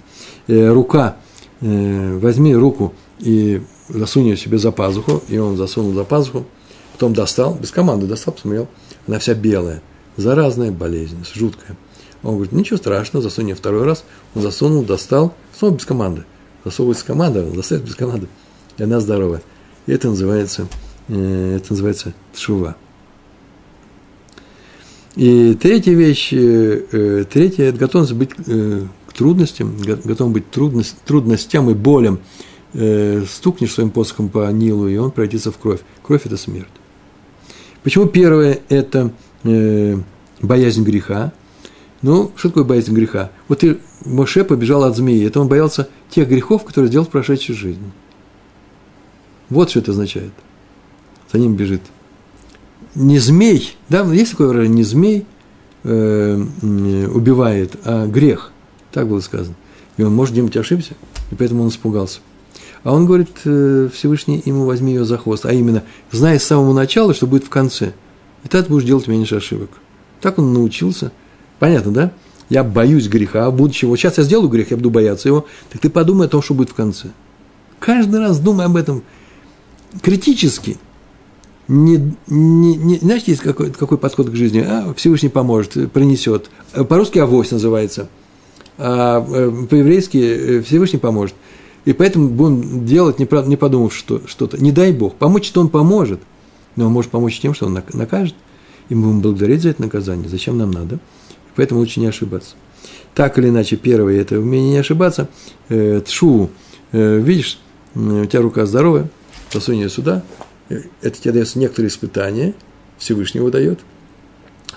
[0.47, 1.17] Э, рука,
[1.61, 6.45] э, возьми руку и засунь ее себе за пазуху, и он засунул за пазуху,
[6.93, 8.69] потом достал, без команды достал, посмотрел,
[9.07, 9.83] она вся белая,
[10.17, 11.77] заразная болезнь, жуткая.
[12.23, 14.05] Он говорит, ничего страшного, засунь ее второй раз,
[14.35, 16.25] он засунул, достал, снова без команды.
[16.65, 18.27] Засовывается команда, он достает без команды,
[18.79, 19.43] и она здоровая.
[19.87, 20.67] И это называется
[21.09, 22.77] Э, это называется тшува.
[25.17, 31.71] И третья вещь, э, э, третья– это готовность быть к трудностям, готов быть трудность, трудностям
[31.71, 32.19] и болям.
[32.73, 35.79] Стукнешь своим посохом по Нилу, и он превратится в кровь.
[36.03, 36.67] Кровь– это смерть.
[37.85, 39.13] Почему первое– это
[40.43, 41.33] боязнь греха?
[42.03, 43.31] Ну, что такое боязнь греха?
[43.47, 47.55] Вот ты, Моше побежал от змеи, это он боялся тех грехов, которые сделал в прошедшей
[47.55, 47.93] жизни.
[49.51, 50.33] Вот что это означает–
[51.35, 51.83] за ним бежит.
[52.95, 55.27] Не змей, да, есть такое выражение, не змей
[55.83, 56.37] э,
[57.13, 58.53] убивает, а грех.
[58.93, 59.57] Так было сказано.
[59.97, 60.95] И он, может, где-нибудь ошибся,
[61.31, 62.21] и поэтому он испугался.
[62.85, 65.83] А он говорит, э, Всевышний ему возьми ее за хвост, а именно,
[66.13, 67.95] зная с самого начала, что будет в конце.
[68.45, 69.71] И ты будешь делать меньше ошибок.
[70.21, 71.11] Так он научился.
[71.59, 72.13] Понятно, да?
[72.49, 73.91] Я боюсь греха, а будущего.
[73.91, 75.47] Вот сейчас я сделаю грех, я буду бояться его.
[75.71, 77.09] Так ты подумай о том, что будет в конце.
[77.81, 79.03] Каждый раз думай об этом
[80.01, 80.77] критически–
[81.67, 84.65] не, не, не знаете, есть какой, какой подход к жизни?
[84.67, 86.51] А, Всевышний поможет, принесет.
[86.73, 88.09] По-русски авось называется.
[88.77, 91.35] А э, по-еврейски э, Всевышний поможет.
[91.85, 94.63] И поэтому будем делать, не, не подумав что, что-то.
[94.63, 95.15] Не дай Бог.
[95.15, 96.21] Помочь, что Он поможет.
[96.77, 98.35] Но Он может помочь тем, что Он накажет.
[98.91, 100.29] И мы будем благодарить за это наказание.
[100.29, 100.99] Зачем нам надо?
[101.57, 102.57] Поэтому лучше не ошибаться.
[103.15, 105.29] Так или иначе, первое– это умение не ошибаться.
[105.69, 106.51] Э, тшу,
[106.93, 107.59] видишь,
[107.95, 109.09] у тебя рука здоровая,
[109.53, 110.25] засунь ее сюда,
[110.69, 112.55] это тебе дается некоторые испытания,
[112.99, 113.81] Всевышнего дает.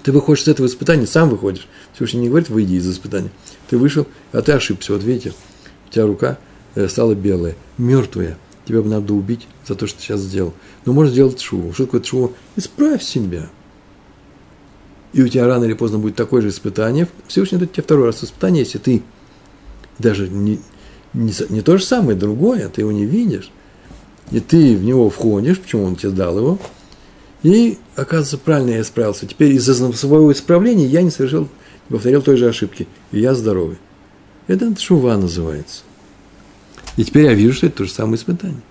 [0.04, 1.68] Ты выходишь с этого испытания, сам выходишь.
[1.94, 3.30] Всевышний не говорит, выйди из испытания.
[3.70, 4.94] Ты вышел, а ты ошибся.
[4.94, 5.34] Вот видите,
[5.88, 6.38] у тебя рука
[6.76, 8.38] э, стала белая, мертвая.
[8.66, 10.54] Тебя бы надо убить за то, что ты сейчас сделал.
[10.86, 11.74] Но можно сделать шуву.
[11.74, 12.34] Что такое шуву?
[12.58, 13.50] Исправь себя.
[15.14, 17.08] И у тебя рано или поздно будет такое же испытание.
[17.28, 19.04] Всевышний дает тебе второй раз испытание, если ты
[20.00, 20.60] даже не,
[21.14, 23.52] не, не то же самое, другое, ты его не видишь
[24.32, 26.60] и ты в него входишь, почему он тебе дал его,
[27.44, 29.26] и, оказывается, правильно я справился.
[29.26, 31.48] Теперь из-за своего исправления я не совершил,
[31.90, 33.78] не повторил той же ошибки, и я здоровый.
[34.48, 35.84] Это шува называется.
[36.96, 38.62] И теперь я вижу, что это то же самое испытание.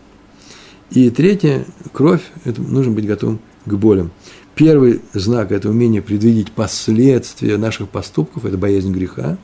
[0.90, 4.11] И третье, кровь, это нужно быть готовым к болям.
[4.54, 9.36] Первый знак– это умение предвидеть последствия наших поступков, это боязнь греха,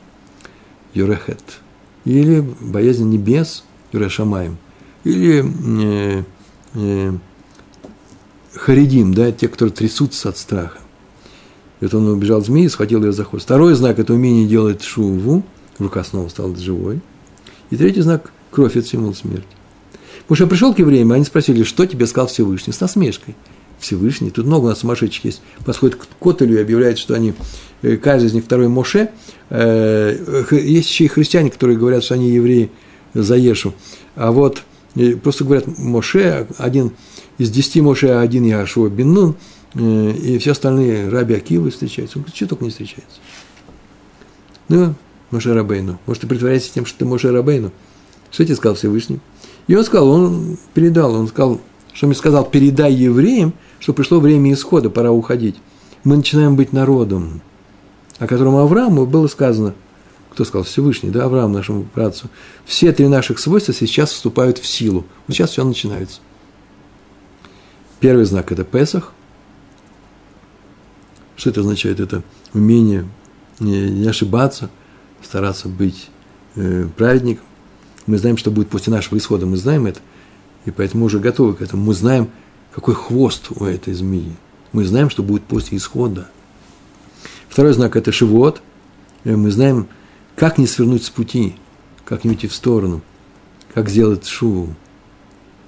[0.93, 1.59] юрехет,
[2.03, 4.57] или боязнь небес, юрешамаем–
[5.03, 6.23] или э,
[6.75, 7.11] э,
[8.55, 10.79] харидим, да, те, которые трясутся от страха.
[11.81, 13.45] Это он убежал от змеи, схватил ее за хвост.
[13.45, 15.43] Второй знак– это умение делать шуву,
[15.79, 17.01] рука снова стала живой.
[17.69, 19.45] И третий знак– кровь– это символ смерти.
[20.21, 23.35] Потому что пришел к евреям, они спросили, что тебе сказал Всевышний, с насмешкой.
[23.79, 24.31] Всевышний.
[24.31, 25.41] Тут много у нас сумасшедших есть.
[25.65, 27.33] Подходит к Котелю и объявляет, что они,
[27.81, 29.09] э, каждый из них второй Моше.
[29.49, 30.15] Э,
[30.51, 32.71] есть еще и христиане, которые говорят, что они евреи
[33.13, 33.73] за Ешу.
[34.15, 34.63] А вот
[35.21, 36.91] просто говорят Моше, один
[37.37, 39.35] из десяти Моше, а один Яшуа Бен
[39.75, 42.19] и все остальные Раби Акивы встречаются.
[42.19, 43.19] Он говорит, что только не встречается.
[44.69, 44.93] Ну,
[45.31, 45.97] Моше Рабейну.
[46.05, 47.71] Может, ты притворяешься тем, что ты Моше Рабейну?
[48.31, 49.19] Что тебе сказал Всевышний?
[49.67, 51.59] И он сказал, он передал, он сказал,
[51.91, 55.55] что мне сказал, передай евреям, что пришло время исхода, пора уходить.
[56.03, 57.41] Мы начинаем быть народом,
[58.19, 59.73] о котором Аврааму было сказано,
[60.33, 62.27] кто сказал, Всевышний, да, Авраам, нашему братцу,
[62.65, 65.05] все три наших свойства сейчас вступают в силу.
[65.27, 66.19] Вот сейчас все начинается.
[67.99, 69.13] Первый знак– это Песах.
[71.35, 71.99] Что это означает?
[71.99, 72.23] Это
[72.53, 73.07] умение
[73.59, 74.69] не, ошибаться,
[75.21, 76.09] стараться быть
[76.55, 77.45] э, праведником.
[78.05, 80.01] Мы знаем, что будет после нашего исхода, мы знаем это,
[80.65, 81.83] и поэтому уже готовы к этому.
[81.83, 82.29] Мы знаем,
[82.73, 84.35] какой хвост у этой змеи.
[84.71, 86.27] Мы знаем, что будет после исхода.
[87.47, 88.61] Второй знак– это шивот.
[89.23, 89.87] Э, мы знаем,
[90.35, 91.55] как не свернуть с пути,
[92.05, 93.01] как не уйти в сторону,
[93.73, 94.69] как сделать шу,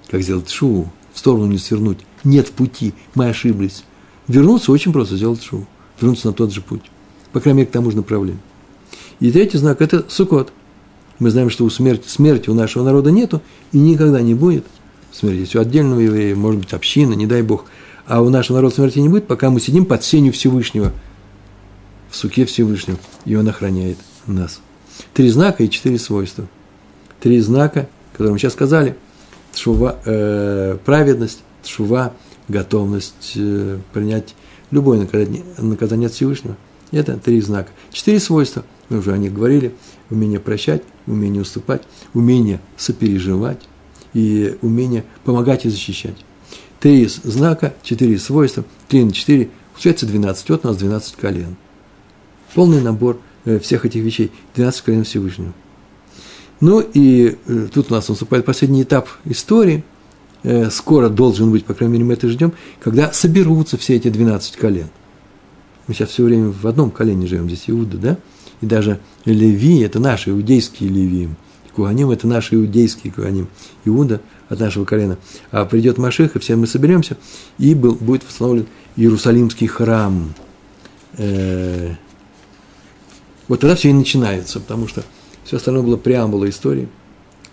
[0.09, 1.99] как сделать шу, в сторону не свернуть.
[2.23, 3.83] Нет пути, мы ошиблись.
[4.27, 5.65] Вернуться очень просто, сделать шу,
[5.99, 6.81] вернуться на тот же путь.
[7.31, 8.39] По крайней мере, к тому же направлению.
[9.19, 10.51] И третий знак– это сукот.
[11.19, 13.41] Мы знаем, что у смерти, смерти у нашего народа нету
[13.71, 14.65] и никогда не будет.
[15.11, 17.65] Смерти есть у отдельного еврея, может быть, община, не дай Бог.
[18.05, 20.91] А у нашего народа смерти не будет, пока мы сидим под сенью Всевышнего,
[22.09, 23.97] в суке Всевышнего, и Он охраняет
[24.33, 24.61] нас.
[25.13, 26.47] Три знака и четыре свойства.
[27.19, 28.95] Три знака, которые мы сейчас сказали.
[29.53, 32.13] Тшува, э, праведность, тшува,
[32.47, 34.35] готовность э, принять
[34.71, 36.55] любое наказание, наказание от Всевышнего.
[36.91, 37.71] Это три знака.
[37.91, 39.73] Четыре свойства, мы уже о них говорили.
[40.09, 41.81] Умение прощать, умение уступать,
[42.13, 43.67] умение сопереживать
[44.13, 46.15] и умение помогать и защищать.
[46.79, 50.49] Три знака, четыре свойства, три на четыре, получается 12.
[50.49, 51.55] Вот у нас 12 колен.
[52.53, 53.19] Полный набор
[53.61, 55.53] всех этих вещей, 12 колен Всевышнего.
[56.61, 59.83] Ну и э, тут у нас наступает последний этап истории,
[60.43, 64.55] э, скоро должен быть, по крайней мере, мы это ждем, когда соберутся все эти 12
[64.55, 64.87] колен.
[65.87, 68.17] Мы сейчас все время в одном колене живем, здесь Иуда, да?
[68.61, 71.29] И даже Леви– это наши иудейские Леви.
[71.75, 73.49] Куаним– это наши иудейские Куаним.
[73.83, 75.17] Иуда от нашего колена.
[75.51, 77.17] А придет Маших, и все мы соберемся,
[77.57, 78.65] и был, будет восстановлен
[78.95, 80.33] Иерусалимский храм.
[81.17, 81.95] Э,
[83.47, 85.03] вот тогда все и начинается, потому что
[85.43, 86.87] все остальное было преамбула истории.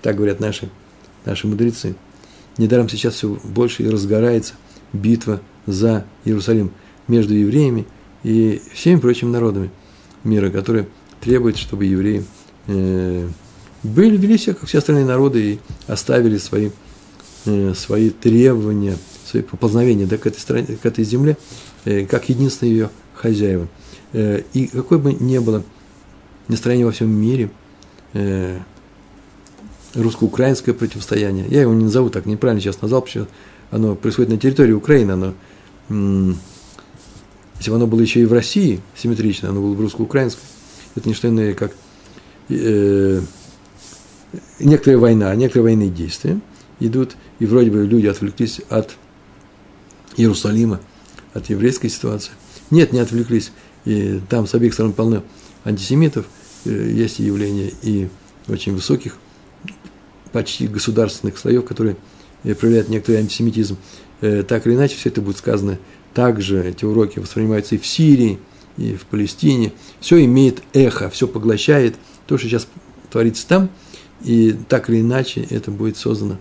[0.01, 0.69] Так говорят наши,
[1.25, 1.95] наши мудрецы.
[2.59, 4.55] Недаром сейчас все больше и разгорается
[4.93, 6.73] битва за Иерусалим
[7.09, 7.87] между евреями
[8.23, 9.71] и всеми прочими народами
[10.25, 10.89] мира, которые
[11.21, 12.25] требуют, чтобы евреи
[12.67, 13.29] э,
[13.83, 16.71] были, вели себя, как все остальные народы, и оставили свои,
[17.47, 21.37] э, свои требования, свои поползновения да, к, этой стране, к этой земле,
[21.85, 23.69] э, как единственные ее хозяева.
[24.15, 25.63] И какой бы ни было
[26.49, 27.51] настроение во всем мире,
[28.15, 28.59] э,
[29.95, 33.35] русско-украинское противостояние, я его не назову так, неправильно сейчас назвал, потому что
[33.71, 35.35] оно происходит на территории Украины, оно,
[37.59, 40.45] если бы оно было еще и в России симметрично, оно было бы русско-украинское,
[40.95, 41.73] это не что иное, как
[42.49, 43.21] э,
[44.59, 46.41] некоторая война, некоторые военные действия
[46.81, 48.97] идут, и вроде бы люди отвлеклись от
[50.17, 50.81] Иерусалима,
[51.33, 52.33] от еврейской ситуации.
[52.71, 53.53] Нет, не отвлеклись,
[53.85, 55.23] и там с обеих сторон полно
[55.65, 56.27] антисемитов,
[56.65, 58.09] э, есть явления и
[58.49, 59.17] очень высоких,
[60.33, 61.97] почти государственных слоев, которые
[62.45, 63.77] э, проявляют некоторый антисемитизм.
[64.21, 65.79] Э, так или иначе, все это будет сказано
[66.15, 68.39] также, эти уроки воспринимаются и в Сирии,
[68.77, 69.73] и в Палестине.
[70.01, 71.97] Все имеет эхо, все поглощает
[72.27, 72.67] то, что сейчас
[73.11, 73.71] творится там,
[74.23, 76.39] и так или иначе это будет создано,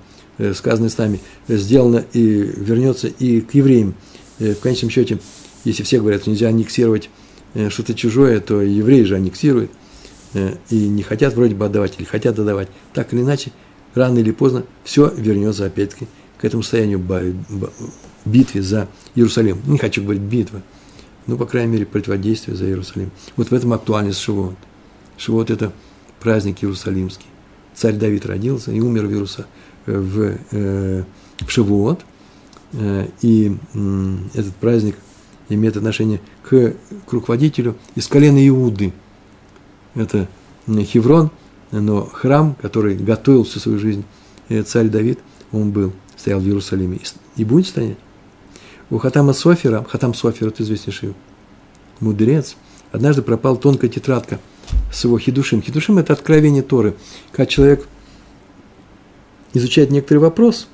[0.54, 3.96] сказано с нами, сделано и вернется и к евреям.
[4.40, 5.20] В конечном счете,
[5.66, 7.21] если все говорят, что нельзя аннексировать Э,
[7.70, 9.72] что-то чужое, то евреи же аннексируют
[10.34, 12.70] э, и не хотят вроде бы отдавать, или хотят отдавать.
[12.94, 13.52] Так или иначе,
[13.94, 17.04] рано или поздно все вернется опять-таки к этому состоянию
[18.26, 19.62] битвы за Иерусалим.
[19.66, 20.62] Не хочу говорить битва,
[21.28, 23.12] но, по крайней мере, противодействие за Иерусалим.
[23.36, 24.56] Вот в этом актуальность Шивот.
[25.18, 25.72] Шивот– это
[26.20, 27.28] праздник Иерусалимский.
[27.76, 29.46] Царь Давид родился и умер в, Иеруса,
[29.86, 31.04] в, э,
[31.40, 32.02] в Шивот.
[33.22, 33.58] И
[34.34, 34.96] этот праздник–
[35.56, 36.74] имеет отношение к,
[37.06, 38.94] к руководителю из колена Иуды.
[39.96, 40.28] Это
[40.68, 41.32] Хеврон,
[41.72, 44.04] но храм, который готовил всю свою жизнь
[44.66, 45.20] царь Давид,
[45.52, 47.00] он был, стоял в Иерусалиме
[47.36, 47.98] и будет стоять.
[48.90, 51.14] У Хатама Софера, Хатам Софер, это известнейший
[52.00, 52.56] мудрец,
[52.92, 54.40] однажды пропала тонкая тетрадка
[54.92, 55.62] с его хидушим.
[55.62, 56.96] Хидушим– это откровение Торы.
[57.32, 57.88] Когда человек
[59.54, 60.68] изучает некоторый вопрос,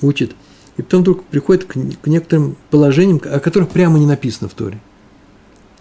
[0.00, 0.34] учит
[0.76, 4.80] И потом вдруг приходит к, к некоторым положениям, о которых прямо не написано в Торе.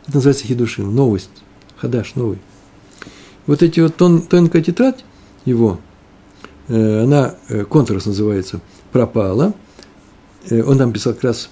[0.08, 1.30] Это называется хидушим, новость,
[1.78, 2.40] хадаш, новый.
[3.48, 5.04] Вот эти вот тон, тонкая тетрадь
[5.44, 5.80] его,
[6.68, 9.54] э, она, э, контрас называется, пропала.
[10.50, 11.50] Э, он там писал как раз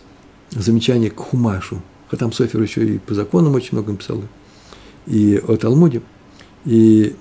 [0.51, 1.81] замечание к Хумашу.
[2.09, 4.21] Хатам Софер еще и по законам очень много написал.
[5.05, 6.01] И о Талмуде.
[6.65, 7.15] И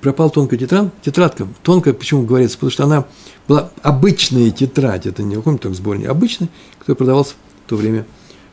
[0.00, 1.46] пропал тонкая тетрадь, тетрадка.
[1.62, 2.56] Тонкая, почему говорится?
[2.56, 3.06] Потому что она
[3.48, 7.34] была обычная тетрадь, это не какой-то только сборник, обычный, который продавался
[7.66, 8.06] в то время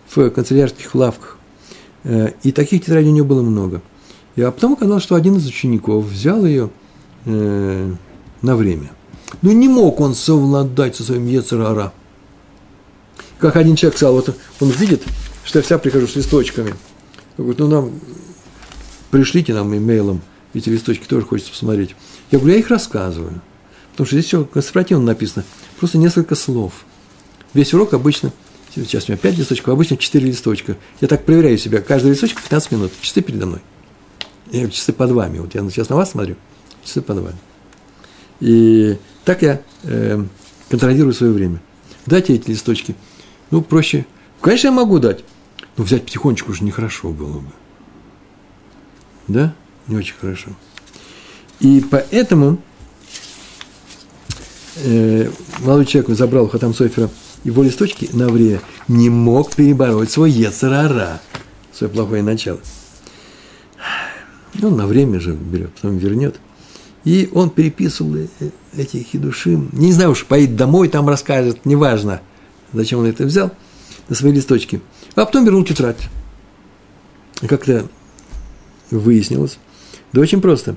[0.10, 1.38] в канцелярских лавках.
[2.04, 3.82] Э, и таких тетрадей у него было много.
[4.36, 6.70] И а потом оказалось, что один из учеников взял ее
[7.26, 7.94] э,
[8.42, 8.92] на время.
[9.42, 11.94] Ну, не мог он совладать со своим Ецерара.
[13.38, 15.04] Как один человек сказал, вот он видит,
[15.44, 16.72] что я вся прихожу с листочками.
[17.38, 17.92] Он говорит, ну, нам
[19.12, 20.22] пришлите нам имейлом
[20.54, 21.96] эти листочки, тоже хочется посмотреть.
[22.32, 23.42] Я говорю, я их рассказываю.
[24.00, 25.44] Потому что здесь все конспиративно написано.
[25.78, 26.86] Просто несколько слов.
[27.54, 28.32] Весь урок обычно,
[28.74, 30.78] сейчас у меня 5 листочков, обычно 4 листочка.
[31.02, 31.82] Я так проверяю себя.
[31.82, 32.94] Каждый листочек 15 минут.
[33.02, 33.60] Часы передо мной.
[34.52, 35.40] Я часы под вами.
[35.40, 36.38] Вот я сейчас на вас смотрю.
[36.82, 37.36] Часы под вами.
[38.40, 40.24] И так я э,
[40.70, 41.60] контролирую свое время.
[42.06, 42.96] Дайте эти листочки.
[43.52, 44.06] Ну, проще.
[44.40, 45.26] Конечно, я могу дать.
[45.76, 47.52] Но взять потихонечку уже нехорошо было бы.
[49.28, 49.54] Да?
[49.88, 50.52] Не очень хорошо.
[51.60, 52.60] И поэтому
[54.84, 57.10] э, молодой человек забрал у Хатам Софера
[57.44, 61.22] его листочки на время не мог перебороть свой Ецарара,
[61.72, 62.60] свое плохое начало.
[64.62, 66.40] Он на время же берет, потом вернет.
[67.06, 68.28] И он переписывал э,
[68.76, 69.58] эти хидуши.
[69.72, 72.22] Не знаю уж, поедет домой, там расскажет, неважно,
[72.74, 73.52] зачем он это взял,
[74.10, 74.82] на свои листочки.
[75.16, 76.10] А потом вернул тетрадь.
[77.48, 77.88] Как-то
[78.92, 79.60] выяснилось.
[80.12, 80.76] Да очень просто.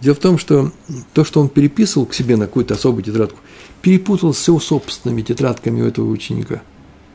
[0.00, 0.72] Дело в том, что
[1.12, 3.38] то, что он переписывал к себе на какую-то особую тетрадку,
[3.80, 6.62] перепутал с его собственными тетрадками у этого ученика.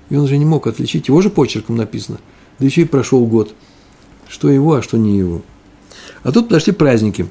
[0.09, 2.19] И он уже не мог отличить, его же почерком написано.
[2.57, 3.53] Да еще и прошел год.
[4.27, 5.41] Что его, а что не его.
[6.23, 7.27] А тут подошли праздники.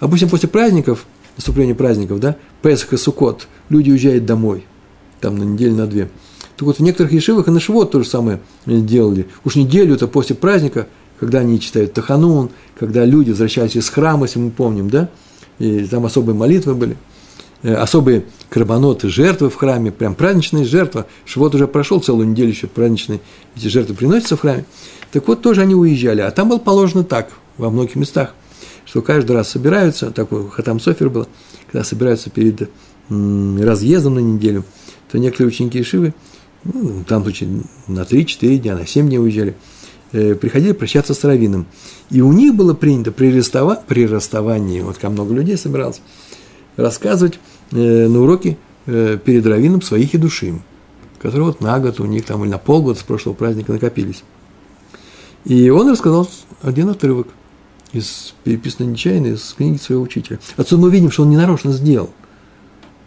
[0.00, 4.64] Обычно после праздников, наступления праздников, да, Песах и Сукот, люди уезжают домой.
[5.20, 6.10] Там на неделю, на две.
[6.56, 9.28] Так вот, в некоторых ешивах и на Шивот то же самое делали.
[9.44, 10.88] Уж неделю-то после праздника
[11.20, 15.08] когда они читают Таханун, когда люди возвращались из храма, если мы помним, да,
[15.58, 16.96] и там особые молитвы были,
[17.62, 21.06] э, особые карбоноты, жертвы в храме, прям праздничные жертвы.
[21.24, 23.20] Швот уже прошел целую неделю еще праздничные,
[23.56, 24.64] эти жертвы приносятся в храме.
[25.12, 26.20] Так вот, тоже они уезжали.
[26.20, 28.34] А там было положено так, во многих местах,
[28.84, 31.26] что каждый раз собираются, такой хатам софер был,
[31.66, 32.70] когда собираются перед
[33.08, 34.64] разъездом на неделю,
[35.10, 36.14] то некоторые ученики Ишивы,
[36.62, 39.56] ну, там случае на 3-4 дня, на 7 дней уезжали–
[40.10, 41.66] приходили прощаться с раввином.
[42.10, 46.00] И у них было принято при, расстава, при расставании, вот как много людей собиралось,
[46.76, 47.38] рассказывать
[47.72, 48.56] э, на уроке
[48.86, 50.62] э, перед раввином своих и душим,
[51.20, 54.24] которые вот на год у них там или на полгода с прошлого праздника накопились.
[55.44, 56.28] И он рассказал
[56.62, 57.28] один отрывок
[57.92, 60.38] из переписанной нечаянно из книги своего учителя.
[60.56, 62.10] Отсюда мы видим, что он не нарочно сделал.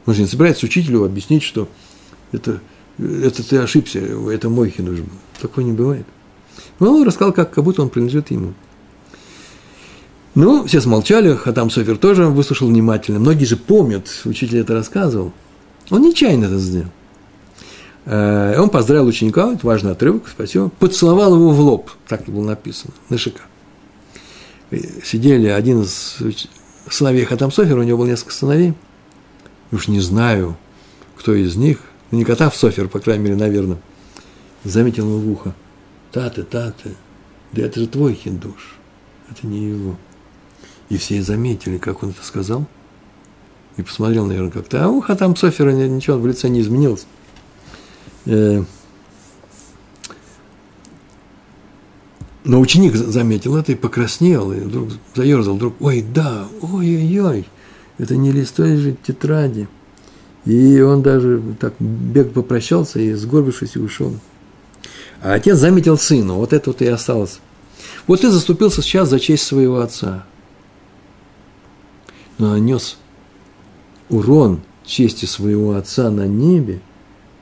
[0.05, 1.67] Он же не собирается учителю объяснить, что
[2.31, 2.61] это,
[2.97, 5.17] это ты ошибся, это мой хидуш был.
[5.39, 6.05] Такого не бывает.
[6.81, 8.55] Но он рассказал, как, как будто он принадлежит ему.
[10.33, 13.19] Ну, все смолчали, Хатам Софер тоже выслушал внимательно.
[13.19, 15.31] Многие же помнят, учитель это рассказывал.
[15.91, 16.89] Он нечаянно это сделал.
[18.05, 22.93] Э, он поздравил ученика, это важный отрывок, спасибо, поцеловал его в лоб, так было написано,
[23.09, 23.41] на шика.
[25.03, 26.17] Сидели один из
[26.89, 28.73] сыновей Хатам Софера, у него было несколько сыновей,
[29.71, 30.57] уж не знаю,
[31.15, 31.77] кто из них,
[32.09, 33.77] не Катав Софер, по крайней мере, наверное,
[34.63, 35.53] заметил ему в ухо–
[36.11, 36.95] Таты, таты,
[37.53, 38.75] да это же твой хиндуш,
[39.29, 39.95] это не его.
[40.89, 42.65] И все заметили, как он это сказал,
[43.77, 47.05] и посмотрел, наверное, как-то, а у Хатам Софера ничего в лице не изменилось.
[48.25, 48.63] Э,
[52.43, 57.45] но ученик заметил это и покраснел, и вдруг заерзал, вдруг, ой, да, ой-ой-ой,
[57.97, 59.67] это не лист той же тетради.
[60.45, 64.15] И он даже так бег попрощался и, сгорбившись, и ушел.
[65.21, 67.39] А отец заметил сыну, вот это вот и осталось.
[68.07, 70.25] Вот ты заступился сейчас за честь своего отца.
[72.39, 72.97] Но нанес
[74.09, 76.81] урон чести своего отца на небе,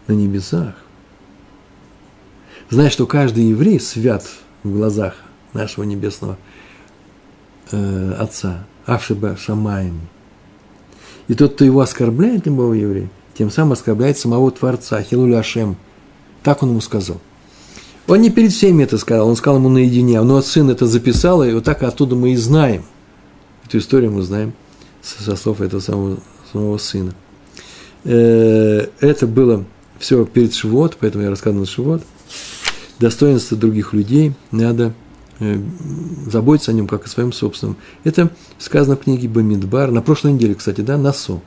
[0.08, 0.76] на небесах.
[2.70, 4.26] Знаешь, что каждый еврей свят
[4.64, 5.16] в глазах
[5.54, 6.38] нашего небесного
[7.72, 10.02] э, отца, Авшиба Шамаем.
[11.30, 15.78] И тот, кто его оскорбляет, любого еврея, тем самым оскорбляет самого Творца, Хилуля Ашем.
[16.44, 17.22] Так он ему сказал.
[18.08, 21.54] Он не перед всеми это сказал, он сказал ему наедине, но сын это записал, и
[21.54, 22.84] вот так оттуда мы и знаем.
[23.66, 24.54] Эту историю мы знаем
[25.02, 26.18] со слов этого самого,
[26.52, 27.14] самого сына.
[28.04, 29.66] Э, это было
[30.00, 32.04] все перед Шивот, поэтому я рассказывал Шивот.
[33.00, 34.94] Достоинство других людей надо
[35.40, 35.60] э,
[36.26, 37.78] заботиться о нем, как о своем собственном.
[38.04, 39.92] Это сказано в книге Бамидбар.
[39.92, 41.42] На прошлой неделе, кстати, да, на Со.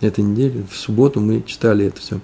[0.00, 2.20] Этой неделе, в субботу мы читали это все.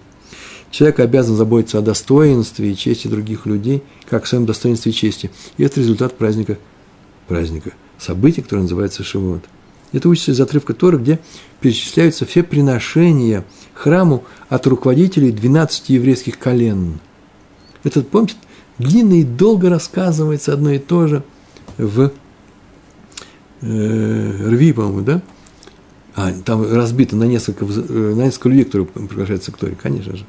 [0.75, 5.31] Человек обязан заботиться о достоинстве и чести других людей, как о своем достоинстве и чести.
[5.57, 6.59] И это результат праздника,
[7.29, 9.45] праздника, события, которое называется Шивот.
[9.93, 11.21] Это учится из отрывка Тора, где
[11.61, 16.99] перечисляются все приношения храму от руководителей 12 еврейских колен.
[17.85, 18.35] Это, помните,
[18.81, 21.23] длинно и долго рассказывается одно и то же
[21.79, 22.11] в
[23.61, 25.23] э, Рви, по-моему, да?
[26.17, 30.27] А, там разбито на несколько, э, на несколько людей, которые приглашаются к Торе, конечно же.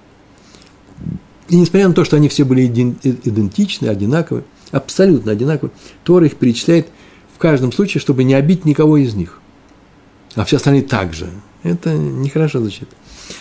[1.47, 5.71] И несмотря на то, что они все были идентичны, одинаковы, абсолютно одинаковы,
[6.03, 6.87] Тора их перечисляет
[7.33, 9.39] в каждом случае, чтобы не обидеть никого из них.
[10.35, 11.29] А все остальные также.
[11.63, 12.89] Это нехорошо звучит.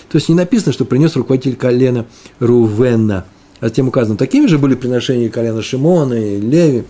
[0.09, 2.07] То есть не написано, что принес руководитель колена
[2.41, 3.25] Рувена,
[3.61, 6.85] а затем указано, такими же были приношения колена Шимона и Леви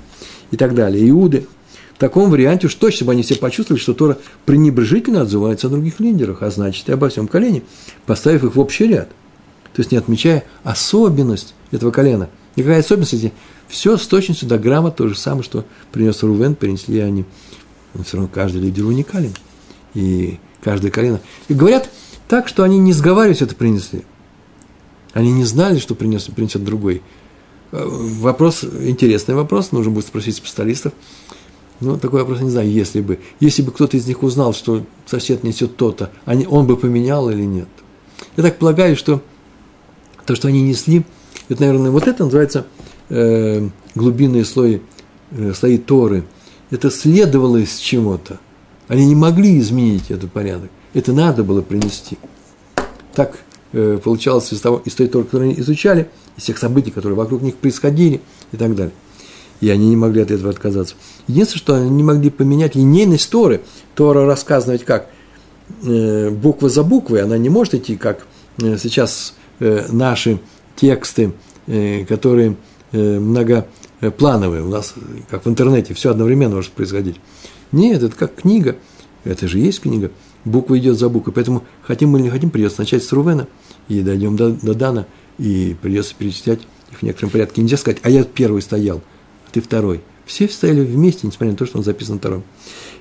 [0.51, 1.47] и так далее, Иуды.
[1.95, 6.01] В таком варианте уж точно бы они все почувствовали, что Тора пренебрежительно отзывается о других
[6.01, 7.63] лидерах, а значит и обо всем колене,
[8.05, 9.09] поставив их в общий ряд–
[9.75, 12.31] то есть не отмечая особенность этого колена.
[12.55, 13.33] Никакая особенность, если
[13.67, 17.25] все с точностью до грамма то же самое, что принес Рувен, принесли они.
[17.93, 19.35] Но все равно каждый лидер уникален.
[19.95, 21.21] И каждое колено.
[21.49, 21.91] И говорят
[22.29, 24.05] так, что они не сговариваясь это принесли.
[25.13, 27.03] Они не знали, что принес, принесет другой.
[27.73, 30.93] Э, вопрос, интересный вопрос, нужно будет спросить специалистов.
[31.81, 33.19] Ну, такой вопрос, не знаю, если бы.
[33.41, 37.69] Если бы кто-то из них узнал, что сосед несет то-то, он бы поменял или нет.
[38.37, 39.21] Я так полагаю, что
[40.27, 41.05] то, что они несли,
[41.49, 42.67] это, наверное, вот это называется
[43.09, 44.81] э, глубинные слои,
[45.31, 46.25] э, слои Торы.
[46.71, 48.39] Это следовало из чего-то.
[48.89, 50.71] Они не могли изменить этот порядок.
[50.95, 52.19] Это надо было принести.
[53.15, 53.39] Так
[53.73, 57.43] э, получалось из, того, из той Торы, которую они изучали, из тех событий, которые вокруг
[57.43, 58.21] них происходили
[58.53, 58.95] и так далее.
[59.61, 60.95] И они не могли от этого отказаться.
[61.29, 63.63] Единственное, что они не могли поменять линейность Торы.
[63.95, 65.09] Тора рассказана ведь как?
[65.83, 68.27] Э, буква за буквой, она не может идти как
[68.59, 70.39] э, сейчас наши
[70.77, 71.33] тексты,
[71.67, 72.57] э, которые
[72.93, 74.95] э, многоплановые, у нас,
[75.31, 77.17] как в интернете, все одновременно может происходить.
[77.73, 78.77] Нет, это как книга,
[79.25, 80.11] это же есть книга,
[80.45, 83.49] буква идет за буквой, поэтому хотим мы или не хотим, придется начать с Рувена,
[83.89, 85.07] и дойдем до, до Дана,
[85.39, 86.61] и придется перечислять
[86.93, 87.63] их в некотором порядке.
[87.63, 89.03] Нельзя сказать, а я первый стоял,
[89.47, 90.03] а ты второй.
[90.27, 92.45] Все стояли вместе, несмотря на то, что он записан вторым.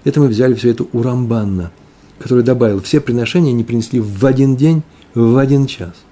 [0.03, 1.71] Это мы взяли все это у Рамбанна,
[2.19, 4.83] который добавил, все приношения они принесли в один день,
[5.13, 5.93] в один час–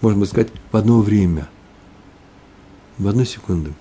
[0.00, 1.48] можно сказать, в одно время,
[2.98, 3.72] в одну секунду.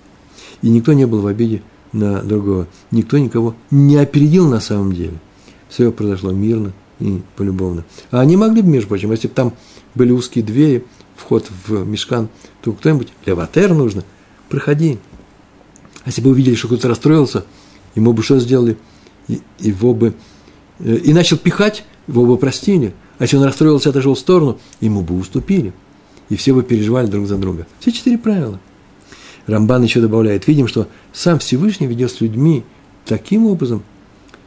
[0.61, 1.61] И никто не был в обиде
[1.93, 5.19] на другого, никто никого не опередил на самом деле.
[5.69, 7.85] Все произошло мирно и полюбовно.
[8.11, 9.53] А они могли бы, между прочим, если бы там
[9.95, 12.29] были узкие двери, вход в мешкан,
[12.61, 14.03] то кто-нибудь, леватер нужно,
[14.49, 14.97] проходи.
[16.03, 17.45] А если бы увидели, что кто-то расстроился,
[17.95, 18.77] ему бы что сделали?
[19.59, 20.13] Его бы
[20.79, 22.93] э, и начал пихать, его бы простили.
[23.19, 25.73] А если он расстроился, отошел в сторону, ему бы уступили
[26.29, 27.67] и все бы переживали друг за друга.
[27.79, 28.59] Все четыре правила.
[29.47, 32.63] Рамбан еще добавляет, видим, что сам Всевышний ведет с людьми
[33.05, 33.83] таким образом,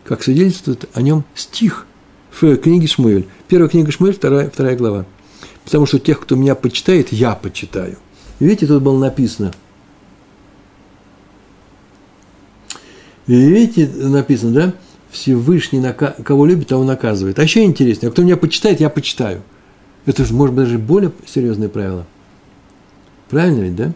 [0.05, 1.87] как свидетельствует о нем стих
[2.31, 3.27] в книге Шмуэль.
[3.49, 5.07] Первая книга Шмуэль, вторая, вторая глава.
[5.65, 7.97] Потому что тех, кто меня почитает, я почитаю.
[8.39, 9.53] Видите, тут было написано.
[13.27, 14.75] Видите, написано, да?
[15.11, 17.39] Всевышний, кого любит, того наказывает.
[17.39, 19.43] А еще интереснее, кто меня почитает, я почитаю.
[20.07, 22.07] Это же, может быть, даже более серьезное правило.
[23.31, 23.93] Правильно ведь, да?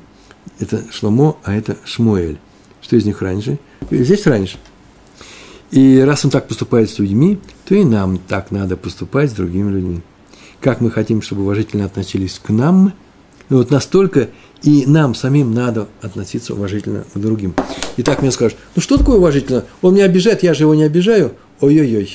[0.61, 2.39] Это Шломо, а это Шмуэль.
[2.81, 3.59] Что из них раньше?
[3.91, 4.59] Здесь раньше.
[5.71, 9.71] И раз он так поступает с людьми, то и нам так надо поступать с другими
[9.71, 10.01] людьми.
[10.61, 12.93] Как мы хотим, чтобы уважительно относились к нам,
[13.49, 14.31] вот настолько
[14.63, 17.55] и нам самим надо относиться уважительно к другим.
[17.97, 19.65] И так мне скажут, ну что такое уважительно?
[19.83, 21.33] Он меня обижает, я же его не обижаю.
[21.61, 22.11] Ой-ой-ой.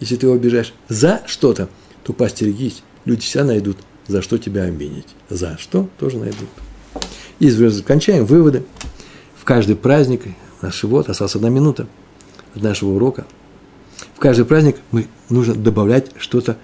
[0.00, 1.68] Если ты его обижаешь за что-то,
[2.04, 3.78] то постерегись, люди всегда найдут,
[4.08, 5.06] за что тебя обидеть.
[5.28, 6.48] За что тоже найдут.
[7.38, 7.50] И
[7.82, 8.64] кончаем выводы.
[9.36, 10.22] В каждый праздник,
[10.60, 11.86] наш вот, осталась одна минута
[12.54, 13.26] от нашего урока.
[14.14, 16.56] В каждый праздник мы нужно добавлять что-то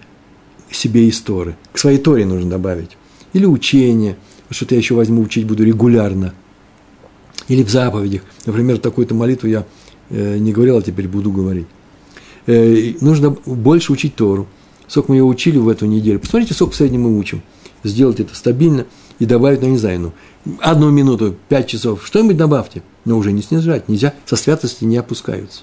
[0.70, 1.56] себе из Торы.
[1.72, 2.96] К своей Торе нужно добавить.
[3.32, 4.16] Или учение,
[4.50, 6.34] что-то я еще возьму учить буду регулярно.
[7.48, 8.22] Или в заповедях.
[8.46, 9.64] Например, такую-то молитву я
[10.10, 11.66] э, не говорил, а теперь буду говорить.
[12.46, 14.46] Э, нужно больше учить Тору
[14.88, 16.18] сколько мы ее учили в эту неделю.
[16.18, 17.42] Посмотрите, сколько в среднем мы учим.
[17.84, 18.86] Сделать это стабильно
[19.18, 20.12] и добавить, ну, не знаю, ну,
[20.60, 25.62] одну минуту, пять часов, что-нибудь добавьте, но уже не снижать, нельзя, со святости не опускаются.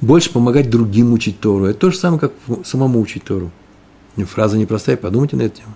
[0.00, 1.66] Больше помогать другим учить Тору.
[1.66, 2.32] Это то же самое, как
[2.64, 3.50] самому учить Тору.
[4.16, 5.74] Фраза непростая, подумайте на эту тему.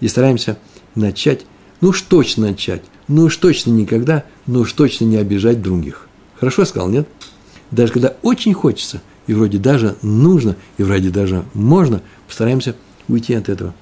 [0.00, 0.58] И стараемся
[0.94, 1.46] начать,
[1.80, 6.08] ну уж точно начать, ну уж точно никогда, ну уж точно не обижать других.
[6.38, 7.08] Хорошо сказал, нет?
[7.70, 12.76] Даже когда очень хочется, и вроде даже нужно, и вроде даже можно, постараемся
[13.08, 13.74] уйти от этого.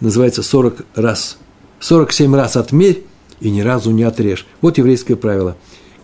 [0.00, 1.38] Называется 40 раз,
[1.80, 3.04] 47 раз отмерь
[3.40, 4.46] и ни разу не отрежь.
[4.60, 5.56] Вот еврейское правило,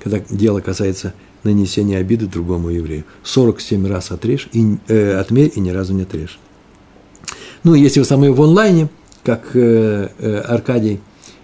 [0.02, 1.14] когда дело касается
[1.44, 3.04] нанесения обиды другому еврею.
[3.22, 6.38] 47 раз отрежь, и, э, отмерь и ни разу не отрежь.
[7.64, 8.88] Ну, если вы со мной в онлайне,
[9.24, 11.00] как э, э, Аркадий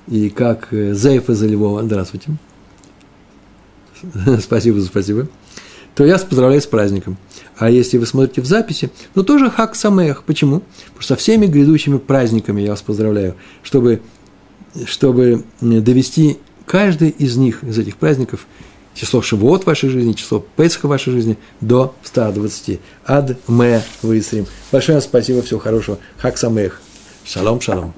[0.08, 2.30] и как э, Заев из Львова, здравствуйте.
[4.40, 5.28] спасибо, спасибо.
[5.95, 7.16] То я вас поздравляю с праздником.
[7.57, 10.24] А если вы смотрите в записи, ну тоже хак самех.
[10.24, 10.61] Почему?
[10.61, 14.01] Потому что со всеми грядущими праздниками я вас поздравляю, чтобы,
[14.86, 18.47] чтобы довести каждый из них, из этих праздников,
[18.95, 22.80] число Шивот в вашей жизни, число Песха в вашей жизни до 120.
[23.07, 24.47] Ад ме высрим.
[24.72, 25.99] Большое спасибо, всего хорошего.
[26.18, 26.80] Хак самех.
[27.24, 27.95] Шалом, шалом.